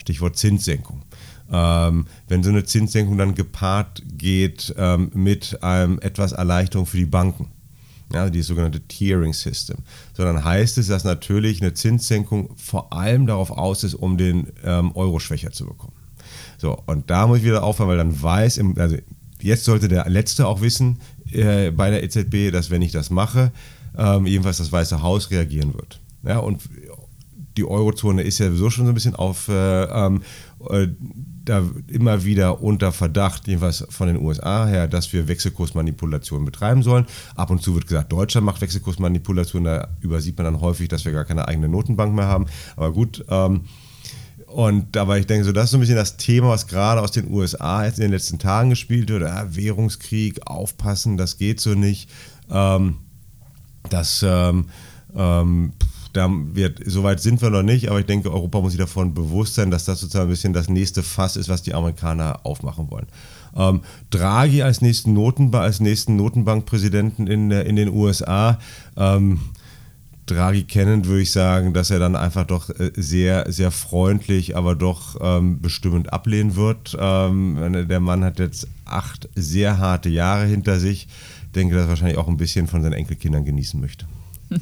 Stichwort 0.00 0.36
Zinssenkung. 0.36 1.02
Ähm, 1.50 2.06
wenn 2.28 2.42
so 2.42 2.50
eine 2.50 2.64
Zinssenkung 2.64 3.16
dann 3.16 3.34
gepaart 3.34 4.02
geht 4.06 4.74
ähm, 4.76 5.10
mit 5.14 5.58
ähm, 5.62 5.98
etwas 6.00 6.32
Erleichterung 6.32 6.86
für 6.86 6.98
die 6.98 7.06
Banken, 7.06 7.48
ja, 8.12 8.28
die 8.28 8.42
sogenannte 8.42 8.80
Tiering 8.80 9.32
System, 9.32 9.78
sondern 10.14 10.44
heißt 10.44 10.78
es, 10.78 10.88
dass 10.88 11.04
natürlich 11.04 11.62
eine 11.62 11.74
Zinssenkung 11.74 12.50
vor 12.56 12.92
allem 12.92 13.26
darauf 13.26 13.50
aus 13.50 13.84
ist, 13.84 13.94
um 13.94 14.18
den 14.18 14.48
ähm, 14.64 14.92
Euro 14.94 15.18
schwächer 15.18 15.50
zu 15.50 15.66
bekommen. 15.66 15.94
So, 16.58 16.82
und 16.86 17.08
da 17.10 17.26
muss 17.26 17.38
ich 17.38 17.44
wieder 17.44 17.62
aufhören, 17.62 17.88
weil 17.88 17.96
dann 17.96 18.20
weiß, 18.20 18.58
im, 18.58 18.78
also 18.78 18.96
jetzt 19.40 19.64
sollte 19.64 19.88
der 19.88 20.08
Letzte 20.08 20.46
auch 20.46 20.60
wissen 20.60 21.00
äh, 21.32 21.70
bei 21.70 21.90
der 21.90 22.02
EZB, 22.02 22.52
dass 22.52 22.70
wenn 22.70 22.82
ich 22.82 22.92
das 22.92 23.10
mache, 23.10 23.52
ähm, 23.96 24.26
jedenfalls 24.26 24.58
das 24.58 24.72
Weiße 24.72 25.02
Haus 25.02 25.30
reagieren 25.30 25.74
wird. 25.74 26.00
Ja, 26.24 26.38
und 26.38 26.62
die 27.58 27.64
Eurozone 27.64 28.22
ist 28.22 28.38
ja 28.38 28.46
sowieso 28.46 28.70
schon 28.70 28.86
so 28.86 28.92
ein 28.92 28.94
bisschen 28.94 29.16
auf 29.16 29.48
äh, 29.48 29.82
ähm, 29.84 30.22
äh, 30.70 30.88
da 31.44 31.64
immer 31.88 32.24
wieder 32.24 32.62
unter 32.62 32.92
Verdacht, 32.92 33.48
jedenfalls 33.48 33.84
von 33.88 34.06
den 34.06 34.18
USA 34.18 34.66
her, 34.66 34.86
dass 34.86 35.12
wir 35.12 35.28
Wechselkursmanipulationen 35.28 36.44
betreiben 36.44 36.82
sollen. 36.82 37.06
Ab 37.34 37.50
und 37.50 37.62
zu 37.62 37.74
wird 37.74 37.88
gesagt, 37.88 38.12
Deutschland 38.12 38.44
macht 38.44 38.60
Wechselkursmanipulationen, 38.60 39.64
da 39.64 39.88
übersieht 40.00 40.36
man 40.36 40.44
dann 40.44 40.60
häufig, 40.60 40.88
dass 40.88 41.04
wir 41.04 41.12
gar 41.12 41.24
keine 41.24 41.48
eigene 41.48 41.68
Notenbank 41.68 42.14
mehr 42.14 42.26
haben. 42.26 42.46
Aber 42.76 42.92
gut, 42.92 43.24
ähm, 43.28 43.62
und 44.46 44.96
aber 44.96 45.18
ich 45.18 45.26
denke 45.26 45.44
so, 45.44 45.52
das 45.52 45.64
ist 45.64 45.70
so 45.72 45.76
ein 45.78 45.80
bisschen 45.80 45.96
das 45.96 46.16
Thema, 46.16 46.50
was 46.50 46.66
gerade 46.68 47.02
aus 47.02 47.12
den 47.12 47.30
USA 47.30 47.84
jetzt 47.84 47.98
in 47.98 48.04
den 48.04 48.12
letzten 48.12 48.38
Tagen 48.38 48.70
gespielt 48.70 49.08
wird. 49.08 49.22
Ja, 49.22 49.54
Währungskrieg, 49.54 50.46
aufpassen, 50.46 51.16
das 51.16 51.38
geht 51.38 51.60
so 51.60 51.74
nicht. 51.74 52.08
Ähm, 52.50 52.96
das 53.90 54.24
ähm, 54.26 54.66
ähm, 55.14 55.72
da 56.12 56.30
wird, 56.30 56.80
soweit 56.84 57.20
sind 57.20 57.42
wir 57.42 57.50
noch 57.50 57.62
nicht, 57.62 57.88
aber 57.88 58.00
ich 58.00 58.06
denke, 58.06 58.32
Europa 58.32 58.60
muss 58.60 58.72
sich 58.72 58.80
davon 58.80 59.14
bewusst 59.14 59.54
sein, 59.54 59.70
dass 59.70 59.84
das 59.84 60.00
sozusagen 60.00 60.28
ein 60.28 60.30
bisschen 60.30 60.52
das 60.52 60.68
nächste 60.68 61.02
Fass 61.02 61.36
ist, 61.36 61.48
was 61.48 61.62
die 61.62 61.74
Amerikaner 61.74 62.40
aufmachen 62.44 62.90
wollen. 62.90 63.06
Ähm, 63.56 63.82
Draghi 64.10 64.62
als 64.62 64.80
nächsten, 64.80 65.12
Notenba 65.12 65.60
als 65.60 65.80
nächsten 65.80 66.16
Notenbankpräsidenten 66.16 67.26
in, 67.26 67.50
in 67.50 67.76
den 67.76 67.88
USA. 67.88 68.58
Ähm, 68.96 69.40
Draghi 70.26 70.64
kennend 70.64 71.06
würde 71.06 71.22
ich 71.22 71.32
sagen, 71.32 71.72
dass 71.72 71.90
er 71.90 71.98
dann 71.98 72.14
einfach 72.14 72.46
doch 72.46 72.70
äh, 72.70 72.92
sehr, 72.94 73.50
sehr 73.50 73.70
freundlich, 73.70 74.56
aber 74.56 74.74
doch 74.74 75.16
ähm, 75.20 75.60
bestimmend 75.60 76.12
ablehnen 76.12 76.54
wird. 76.54 76.96
Ähm, 76.98 77.86
der 77.88 78.00
Mann 78.00 78.24
hat 78.24 78.38
jetzt 78.38 78.68
acht 78.84 79.28
sehr 79.34 79.78
harte 79.78 80.08
Jahre 80.08 80.44
hinter 80.44 80.78
sich. 80.78 81.08
Ich 81.46 81.52
denke, 81.52 81.74
dass 81.74 81.86
er 81.86 81.88
wahrscheinlich 81.88 82.18
auch 82.18 82.28
ein 82.28 82.36
bisschen 82.36 82.66
von 82.66 82.82
seinen 82.82 82.92
Enkelkindern 82.92 83.44
genießen 83.44 83.80
möchte. 83.80 84.06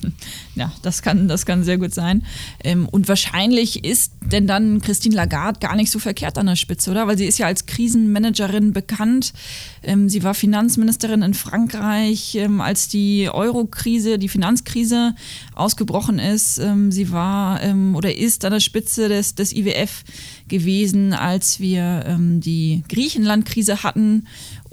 Ja, 0.54 0.72
das 0.80 1.02
kann, 1.02 1.28
das 1.28 1.44
kann 1.44 1.64
sehr 1.64 1.76
gut 1.76 1.92
sein. 1.92 2.24
Ähm, 2.64 2.88
und 2.88 3.08
wahrscheinlich 3.08 3.84
ist 3.84 4.12
denn 4.22 4.46
dann 4.46 4.80
Christine 4.80 5.14
Lagarde 5.14 5.60
gar 5.60 5.76
nicht 5.76 5.90
so 5.90 5.98
verkehrt 5.98 6.38
an 6.38 6.46
der 6.46 6.56
Spitze, 6.56 6.90
oder? 6.90 7.06
Weil 7.06 7.18
sie 7.18 7.26
ist 7.26 7.36
ja 7.36 7.46
als 7.46 7.66
Krisenmanagerin 7.66 8.72
bekannt. 8.72 9.34
Ähm, 9.82 10.08
sie 10.08 10.22
war 10.22 10.32
Finanzministerin 10.32 11.20
in 11.20 11.34
Frankreich, 11.34 12.36
ähm, 12.36 12.62
als 12.62 12.88
die 12.88 13.28
Euro-Krise, 13.30 14.18
die 14.18 14.30
Finanzkrise 14.30 15.14
ausgebrochen 15.54 16.18
ist. 16.18 16.60
Sie 16.88 17.10
war 17.10 17.60
oder 17.94 18.14
ist 18.14 18.44
an 18.44 18.52
der 18.52 18.60
Spitze 18.60 19.08
des, 19.08 19.34
des 19.34 19.52
IWF 19.52 20.04
gewesen, 20.48 21.12
als 21.12 21.60
wir 21.60 22.18
die 22.18 22.82
Griechenland-Krise 22.88 23.82
hatten 23.82 24.26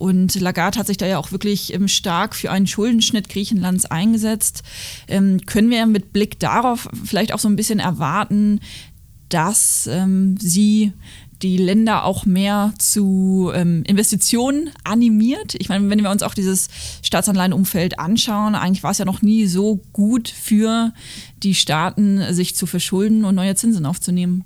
und 0.04 0.36
Lagarde 0.36 0.80
hat 0.80 0.88
sich 0.88 0.98
da 0.98 1.06
ja 1.06 1.18
auch 1.18 1.32
wirklich 1.32 1.74
stark 1.86 2.36
für 2.36 2.52
einen 2.52 2.68
Schuldenschnitt 2.68 3.30
Griechenlands 3.30 3.86
eingesetzt. 3.86 4.64
Ähm, 5.08 5.42
können 5.46 5.70
wir 5.70 5.86
mit 5.86 6.14
Blick 6.14 6.40
darauf 6.40 6.90
vielleicht 7.04 7.34
auch 7.34 7.40
so 7.40 7.48
ein 7.48 7.56
bisschen 7.56 7.80
erwarten, 7.80 8.60
dass 9.30 9.88
ähm, 9.88 10.38
sie 10.40 10.94
die 11.42 11.58
Länder 11.58 12.06
auch 12.06 12.26
mehr 12.26 12.74
zu 12.78 13.52
ähm, 13.54 13.84
Investitionen 13.86 14.70
animiert. 14.84 15.56
Ich 15.56 15.68
meine, 15.70 15.90
wenn 15.90 16.02
wir 16.02 16.10
uns 16.10 16.24
auch 16.24 16.34
dieses 16.34 16.70
Staatsanleihenumfeld 17.02 18.00
anschauen, 18.00 18.56
eigentlich 18.56 18.84
war 18.84 18.92
es 18.92 18.98
ja 18.98 19.06
noch 19.06 19.22
nie 19.22 19.46
so 19.48 19.82
gut 19.92 20.30
für 20.30 20.94
die 21.44 21.54
Staaten, 21.54 22.34
sich 22.34 22.56
zu 22.56 22.66
verschulden 22.66 23.26
und 23.26 23.36
neue 23.36 23.56
Zinsen 23.56 23.86
aufzunehmen. 23.86 24.46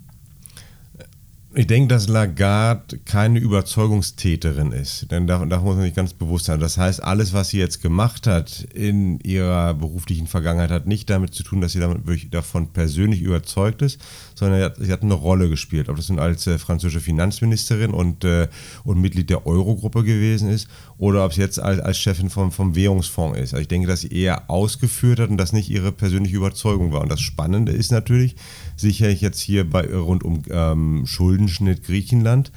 Ich 1.58 1.66
denke, 1.66 1.88
dass 1.88 2.08
Lagarde 2.08 3.00
keine 3.00 3.40
Überzeugungstäterin 3.40 4.72
ist. 4.74 5.10
Denn 5.10 5.26
davon, 5.26 5.50
davon 5.50 5.66
muss 5.66 5.76
man 5.78 5.86
sich 5.86 5.96
ganz 5.96 6.14
bewusst 6.14 6.46
sein. 6.46 6.60
Das 6.60 6.78
heißt, 6.78 7.02
alles, 7.02 7.34
was 7.34 7.50
sie 7.50 7.58
jetzt 7.58 7.82
gemacht 7.82 8.28
hat 8.28 8.68
in 8.76 9.20
ihrer 9.22 9.74
beruflichen 9.74 10.28
Vergangenheit, 10.28 10.70
hat 10.70 10.86
nicht 10.86 11.10
damit 11.10 11.34
zu 11.34 11.42
tun, 11.42 11.60
dass 11.60 11.72
sie 11.72 11.80
damit 11.80 12.32
davon 12.32 12.68
persönlich 12.74 13.24
überzeugt 13.24 13.82
ist, 13.82 14.00
sondern 14.36 14.72
sie 14.78 14.92
hat 14.92 15.02
eine 15.02 15.16
Rolle 15.16 15.50
gespielt. 15.50 15.90
Ob 15.90 15.96
das 15.96 16.10
nun 16.10 16.20
als 16.20 16.46
äh, 16.46 16.60
französische 16.60 17.00
Finanzministerin 17.00 17.90
und, 17.90 18.24
äh, 18.24 18.50
und 18.84 19.02
Mitglied 19.02 19.32
der 19.32 19.48
Eurogruppe 19.48 20.04
gewesen 20.04 20.52
ist 20.52 20.68
oder 21.00 21.26
ob 21.26 21.32
es 21.32 21.38
jetzt 21.38 21.60
als, 21.60 21.80
als 21.80 21.98
Chefin 21.98 22.30
vom, 22.30 22.52
vom 22.52 22.76
Währungsfonds 22.76 23.36
ist. 23.40 23.54
Also 23.56 23.64
ich 23.64 23.68
denke, 23.68 23.88
dass 23.88 24.02
sie 24.02 24.10
eher 24.10 24.48
ausgeführt 24.48 25.20
hat 25.20 25.32
und 25.32 25.38
das 25.38 25.54
nicht 25.54 25.72
ihre 25.72 25.92
persönliche 25.92 26.38
Überzeugung 26.38 26.92
war. 26.92 27.02
Und 27.02 27.12
das 27.12 27.22
Spannende 27.22 27.72
ist 27.72 27.92
natürlich, 27.92 28.36
sicherlich 28.76 29.22
jetzt 29.22 29.40
hier 29.40 29.68
bei 29.68 29.92
rund 29.92 30.24
um 30.24 30.44
ähm, 30.52 31.08
Schuldenschnitt 31.48 31.84
Griechenland. 31.84 32.52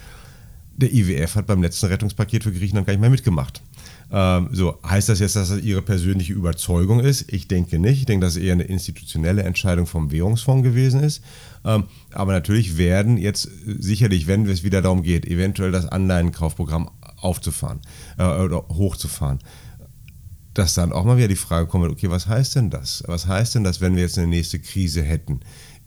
Der 0.76 0.92
IWF 0.92 1.34
hat 1.34 1.46
beim 1.46 1.62
letzten 1.62 1.86
Rettungspaket 1.86 2.42
für 2.42 2.52
Griechenland 2.52 2.86
gar 2.86 2.94
nicht 2.94 3.00
mehr 3.00 3.10
mitgemacht. 3.10 3.60
Ähm, 4.10 4.48
so, 4.50 4.78
heißt 4.84 5.08
das 5.08 5.20
jetzt, 5.20 5.36
dass 5.36 5.50
das 5.50 5.60
ihre 5.60 5.82
persönliche 5.82 6.32
Überzeugung 6.32 7.00
ist? 7.00 7.30
Ich 7.32 7.48
denke 7.48 7.78
nicht. 7.78 7.98
Ich 7.98 8.06
denke, 8.06 8.24
dass 8.24 8.36
es 8.36 8.42
eher 8.42 8.54
eine 8.54 8.64
institutionelle 8.64 9.42
Entscheidung 9.42 9.86
vom 9.86 10.10
Währungsfonds 10.10 10.64
gewesen 10.64 11.00
ist. 11.00 11.22
Ähm, 11.64 11.84
aber 12.12 12.32
natürlich 12.32 12.78
werden 12.78 13.18
jetzt 13.18 13.48
sicherlich, 13.64 14.26
wenn 14.26 14.46
es 14.46 14.64
wieder 14.64 14.80
darum 14.80 15.02
geht, 15.02 15.26
eventuell 15.26 15.70
das 15.70 15.86
Anleihenkaufprogramm 15.86 16.90
aufzufahren 17.18 17.80
äh, 18.18 18.24
oder 18.24 18.66
hochzufahren, 18.68 19.40
dass 20.54 20.74
dann 20.74 20.92
auch 20.92 21.04
mal 21.04 21.16
wieder 21.16 21.28
die 21.28 21.36
Frage 21.36 21.66
kommt, 21.66 21.88
okay, 21.90 22.10
was 22.10 22.26
heißt 22.26 22.56
denn 22.56 22.70
das? 22.70 23.04
Was 23.06 23.26
heißt 23.26 23.54
denn 23.54 23.64
das, 23.64 23.80
wenn 23.80 23.94
wir 23.94 24.02
jetzt 24.02 24.18
eine 24.18 24.26
nächste 24.26 24.58
Krise 24.58 25.02
hätten? 25.02 25.40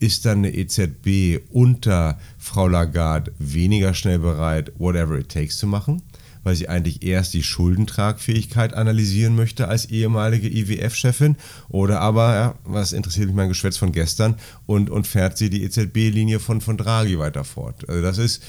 ist 0.04 0.26
dann 0.26 0.40
eine 0.40 0.54
EZB 0.54 1.40
unter 1.52 2.20
Frau 2.38 2.68
Lagarde 2.68 3.32
weniger 3.40 3.94
schnell 3.94 4.20
bereit, 4.20 4.74
whatever 4.78 5.18
it 5.18 5.30
takes 5.30 5.58
zu 5.58 5.66
machen, 5.66 6.02
weil 6.44 6.56
sie 6.56 6.68
eigentlich 6.68 7.04
erst 7.04 7.34
die 7.34 7.42
Schuldentragfähigkeit 7.42 8.74
analysieren 8.74 9.34
möchte 9.34 9.70
als 9.70 9.86
ehemalige 9.86 10.50
IWF-Chefin 10.50 11.38
oder 11.70 12.02
aber, 12.02 12.36
ja, 12.36 12.56
was 12.66 12.92
interessiert 12.92 13.28
mich 13.28 13.36
mein 13.36 13.48
Geschwätz 13.48 13.78
von 13.78 13.94
gestern, 13.94 14.36
und, 14.66 14.90
und 14.90 15.08
fährt 15.08 15.38
sie 15.38 15.50
die 15.50 15.64
EZB-Linie 15.64 16.42
von, 16.42 16.60
von 16.60 16.76
Draghi 16.76 17.18
weiter 17.18 17.46
fort. 17.46 17.88
Also 17.88 18.02
das 18.02 18.18
ist, 18.18 18.44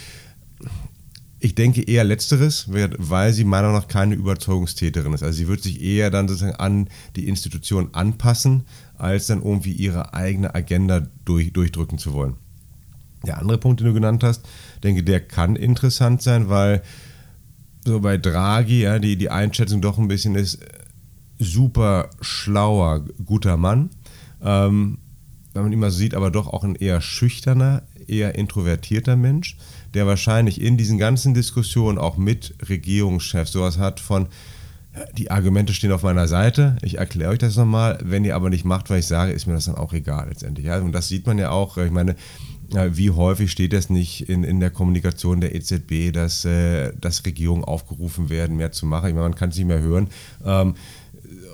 ich 1.45 1.55
denke 1.55 1.83
eher 1.83 2.05
letzteres, 2.05 2.71
weil 2.71 3.35
sie 3.35 3.45
meiner 3.45 3.69
Meinung 3.69 3.83
nach 3.83 3.89
keine 3.89 4.15
Überzeugungstäterin 4.15 5.13
ist. 5.13 5.23
Also 5.23 5.37
sie 5.37 5.47
wird 5.47 5.63
sich 5.63 5.83
eher 5.83 6.11
dann 6.11 6.27
sozusagen 6.27 6.57
an 6.57 6.89
die 7.17 7.29
Institution 7.29 7.91
anpassen, 7.93 8.65
als 8.97 9.27
dann 9.27 9.43
irgendwie 9.43 9.73
ihre 9.73 10.15
eigene 10.15 10.55
Agenda 10.55 11.07
durch, 11.27 11.53
durchdrücken 11.53 11.99
zu 11.99 12.15
wollen. 12.15 12.37
Der 13.27 13.39
andere 13.39 13.59
Punkt, 13.59 13.81
den 13.81 13.89
du 13.89 13.93
genannt 13.93 14.25
hast, 14.25 14.41
denke, 14.83 15.03
der 15.03 15.21
kann 15.21 15.55
interessant 15.55 16.23
sein, 16.23 16.49
weil 16.49 16.83
so 17.85 18.01
bei 18.01 18.17
Draghi 18.17 18.81
ja, 18.81 18.99
die, 18.99 19.17
die 19.17 19.29
Einschätzung 19.29 19.83
doch 19.83 19.99
ein 19.99 20.09
bisschen 20.09 20.37
ist, 20.37 20.61
super 21.39 22.09
schlauer, 22.23 23.05
guter 23.23 23.59
Mann. 23.59 23.91
Ähm, 24.43 24.97
wenn 25.53 25.63
man 25.63 25.73
ihn 25.73 25.79
mal 25.79 25.91
sieht, 25.91 26.15
aber 26.15 26.31
doch 26.31 26.47
auch 26.47 26.65
ein 26.65 26.75
eher 26.75 27.03
schüchterner, 27.03 27.83
eher 28.09 28.35
introvertierter 28.35 29.17
Mensch, 29.17 29.57
der 29.95 30.07
wahrscheinlich 30.07 30.61
in 30.61 30.77
diesen 30.77 30.99
ganzen 30.99 31.35
Diskussionen 31.35 31.99
auch 31.99 32.17
mit 32.17 32.55
Regierungschefs 32.69 33.53
sowas 33.53 33.79
hat 33.79 34.01
von, 34.01 34.29
die 35.17 35.31
Argumente 35.31 35.73
stehen 35.73 35.93
auf 35.93 36.03
meiner 36.03 36.29
Seite. 36.29 36.77
Ich 36.83 36.99
erkläre 36.99 37.33
euch 37.33 37.39
das 37.39 37.57
nochmal. 37.57 37.99
Wenn 38.03 38.25
ihr 38.25 38.37
aber 38.37 38.51
nicht 38.51 38.65
macht, 38.65 38.91
was 38.91 38.99
ich 39.01 39.07
sage, 39.07 39.33
ist 39.33 39.47
mir 39.47 39.55
das 39.55 39.65
dann 39.65 39.75
auch 39.75 39.93
egal 39.93 40.29
letztendlich. 40.29 40.67
Ja? 40.67 40.79
Und 40.79 40.93
das 40.93 41.09
sieht 41.09 41.27
man 41.27 41.39
ja 41.39 41.51
auch. 41.51 41.77
Ich 41.79 41.91
meine, 41.91 42.15
wie 42.71 43.11
häufig 43.11 43.51
steht 43.51 43.73
es 43.73 43.91
nicht 43.91 44.29
in, 44.29 44.45
in 44.45 44.61
der 44.61 44.71
Kommunikation 44.71 45.41
der 45.41 45.55
EZB, 45.55 46.13
dass, 46.13 46.45
äh, 46.45 46.93
dass 47.01 47.25
Regierungen 47.27 47.65
aufgerufen 47.65 48.31
werden, 48.31 48.57
mehr 48.57 48.73
zu 48.73 48.87
machen? 48.87 49.09
Ich 49.09 49.15
meine, 49.15 49.29
man 49.29 49.35
kann 49.35 49.51
es 49.51 49.57
nicht 49.57 49.67
mehr 49.67 49.81
hören. 49.81 50.09
Ähm, 50.45 50.75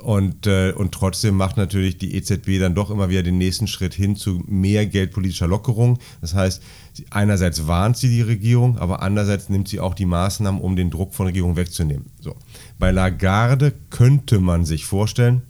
und, 0.03 0.47
äh, 0.47 0.73
und 0.73 0.93
trotzdem 0.93 1.37
macht 1.37 1.57
natürlich 1.57 1.99
die 1.99 2.15
EZB 2.15 2.59
dann 2.59 2.75
doch 2.75 2.91
immer 2.91 3.09
wieder 3.09 3.23
den 3.23 3.39
nächsten 3.39 3.67
Schritt 3.67 3.95
hin 3.95 4.17
zu 4.17 4.43
mehr 4.47 4.87
geldpolitischer 4.87 5.47
Lockerung. 5.47 5.99
Das 6.21 6.35
heißt, 6.35 6.63
einerseits 7.11 7.67
warnt 7.67 7.97
sie 7.97 8.09
die 8.09 8.23
Regierung, 8.23 8.79
aber 8.79 9.03
andererseits 9.03 9.49
nimmt 9.49 9.69
sie 9.69 9.81
auch 9.81 9.95
die 9.95 10.07
Maßnahmen, 10.07 10.61
um 10.61 10.77
den 10.77 10.91
Druck 10.91 11.15
von 11.15 11.27
Regierung 11.27 11.57
wegzunehmen. 11.57 12.07
So. 12.21 12.37
Bei 12.79 12.91
Lagarde 12.91 13.73
könnte 13.91 14.41
man 14.41 14.65
sich 14.65 14.85
vorstellen, 14.85 15.43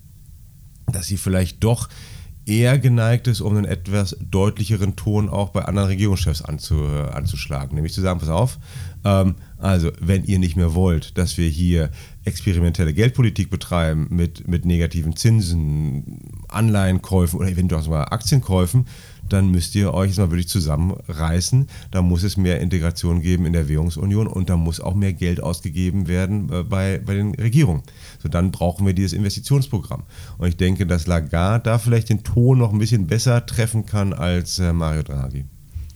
dass 0.87 1.07
sie 1.07 1.17
vielleicht 1.17 1.63
doch 1.63 1.89
eher 2.47 2.79
geneigt 2.79 3.27
ist, 3.27 3.41
um 3.41 3.57
einen 3.57 3.65
etwas 3.65 4.17
deutlicheren 4.21 4.97
Ton 4.97 5.29
auch 5.29 5.51
bei 5.51 5.65
anderen 5.65 5.89
Regierungschefs 5.89 6.43
anzu, 6.43 6.85
anzuschlagen. 6.85 7.75
Nämlich 7.75 7.93
zu 7.93 8.01
sagen, 8.01 8.21
pass 8.21 8.29
auf, 8.29 8.59
ähm, 9.05 9.37
also 9.59 9.91
wenn 10.01 10.25
ihr 10.25 10.39
nicht 10.39 10.57
mehr 10.57 10.75
wollt, 10.75 11.17
dass 11.19 11.39
wir 11.39 11.49
hier 11.49 11.91
experimentelle 12.25 12.95
Geldpolitik 12.95 13.51
betreiben 13.51 14.09
mit, 14.11 14.49
mit 14.49 14.65
negativen 14.65 15.17
Zinsen, 15.17 16.21
Anleihenkäufen 16.49 17.39
oder 17.39 17.49
eventuell 17.49 17.83
sogar 17.83 18.13
Aktienkäufen, 18.13 18.87
dann 19.29 19.51
müsst 19.51 19.75
ihr 19.75 19.95
euch 19.95 20.09
jetzt 20.09 20.19
mal 20.19 20.31
wirklich 20.31 20.49
zusammenreißen. 20.49 21.69
Da 21.91 22.03
muss 22.03 22.23
es 22.23 22.37
mehr 22.37 22.61
Integration 22.61 23.23
geben 23.23 23.47
in 23.47 23.53
der 23.53 23.69
Währungsunion 23.69 24.27
und 24.27 24.51
da 24.51 24.57
muss 24.57 24.81
auch 24.81 24.95
mehr 24.95 25.13
Geld 25.13 25.43
ausgegeben 25.43 26.09
werden 26.09 26.51
äh, 26.53 26.63
bei, 26.65 27.01
bei 27.05 27.15
den 27.15 27.35
Regierungen. 27.35 27.83
So, 28.23 28.29
dann 28.29 28.51
brauchen 28.51 28.87
wir 28.87 28.93
dieses 28.93 29.13
Investitionsprogramm. 29.13 30.05
Und 30.39 30.49
ich 30.49 30.57
denke, 30.57 30.87
dass 30.87 31.07
Lagarde 31.07 31.65
da 31.65 31.79
vielleicht 31.79 32.09
den 32.09 32.23
Ton 32.23 32.59
noch 32.59 32.73
ein 32.73 32.79
bisschen 32.79 33.07
besser 33.07 33.45
treffen 33.47 33.87
kann 33.87 34.13
als 34.13 34.59
äh, 34.59 34.73
Mario 34.73 35.03
Draghi. 35.03 35.45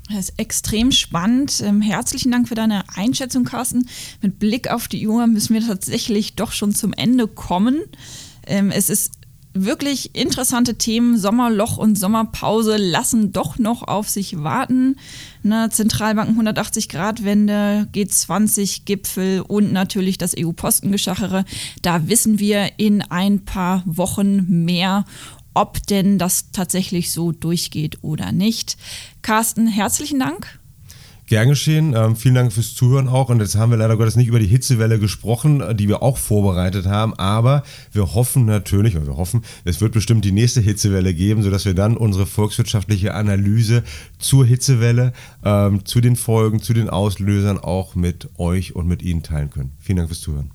Das 0.09 0.29
ist 0.29 0.39
extrem 0.39 0.93
spannend. 0.93 1.63
Ähm, 1.65 1.81
herzlichen 1.81 2.31
Dank 2.31 2.49
für 2.49 2.55
deine 2.55 2.85
Einschätzung, 2.95 3.45
Carsten. 3.45 3.89
Mit 4.21 4.39
Blick 4.39 4.71
auf 4.71 4.89
die 4.89 5.07
Uhr 5.07 5.27
müssen 5.27 5.55
wir 5.55 5.67
tatsächlich 5.67 6.35
doch 6.35 6.53
schon 6.53 6.75
zum 6.75 6.93
Ende 6.93 7.27
kommen. 7.27 7.83
Ähm, 8.47 8.71
es 8.71 8.91
ist 8.91 9.13
wirklich 9.55 10.15
interessante 10.15 10.75
Themen. 10.77 11.17
Sommerloch 11.17 11.79
und 11.79 11.97
Sommerpause 11.99 12.77
lassen 12.77 13.33
doch 13.33 13.59
noch 13.59 13.83
auf 13.83 14.09
sich 14.09 14.43
warten. 14.43 14.97
Ne, 15.43 15.69
Zentralbanken 15.71 16.37
180-Grad-Wende, 16.41 17.89
G20-Gipfel 17.93 19.41
und 19.41 19.73
natürlich 19.73 20.19
das 20.19 20.35
EU-Postengeschachere. 20.39 21.45
Da 21.83 22.09
wissen 22.09 22.39
wir 22.39 22.73
in 22.79 23.03
ein 23.03 23.45
paar 23.45 23.83
Wochen 23.87 24.65
mehr, 24.65 25.05
ob 25.55 25.87
denn 25.87 26.19
das 26.19 26.51
tatsächlich 26.51 27.13
so 27.13 27.33
durchgeht 27.33 27.99
oder 28.03 28.33
nicht. 28.33 28.77
Carsten, 29.23 29.67
herzlichen 29.67 30.19
Dank. 30.19 30.59
Gern 31.27 31.49
geschehen. 31.49 31.95
Ähm, 31.97 32.17
vielen 32.17 32.35
Dank 32.35 32.53
fürs 32.53 32.75
Zuhören 32.75 33.09
auch. 33.09 33.31
Und 33.31 33.41
jetzt 33.41 33.57
haben 33.57 33.71
wir 33.71 33.79
leider 33.79 33.97
Gottes 33.97 34.17
nicht 34.17 34.29
über 34.29 34.39
die 34.39 34.47
Hitzewelle 34.47 34.99
gesprochen, 34.99 35.61
äh, 35.61 35.75
die 35.75 35.89
wir 35.89 36.03
auch 36.03 36.19
vorbereitet 36.19 36.87
haben. 36.87 37.15
Aber 37.15 37.63
wir 37.93 38.15
hoffen 38.15 38.45
natürlich, 38.45 38.97
oder 38.97 39.07
wir 39.07 39.17
hoffen, 39.17 39.43
es 39.65 39.81
wird 39.81 39.93
bestimmt 39.93 40.25
die 40.25 40.33
nächste 40.33 40.61
Hitzewelle 40.61 41.15
geben, 41.15 41.43
sodass 41.43 41.65
wir 41.65 41.75
dann 41.75 41.97
unsere 41.97 42.27
volkswirtschaftliche 42.27 43.15
Analyse 43.15 43.85
zur 44.19 44.45
Hitzewelle, 44.45 45.13
ähm, 45.45 45.85
zu 45.85 46.01
den 46.01 46.17
Folgen, 46.17 46.61
zu 46.61 46.75
den 46.75 46.91
Auslösern 46.91 47.59
auch 47.59 47.95
mit 47.95 48.29
euch 48.39 48.75
und 48.75 48.87
mit 48.87 49.03
Ihnen 49.03 49.23
teilen 49.23 49.51
können. 49.51 49.73
Vielen 49.79 49.97
Dank 49.97 50.09
fürs 50.09 50.21
Zuhören. 50.21 50.54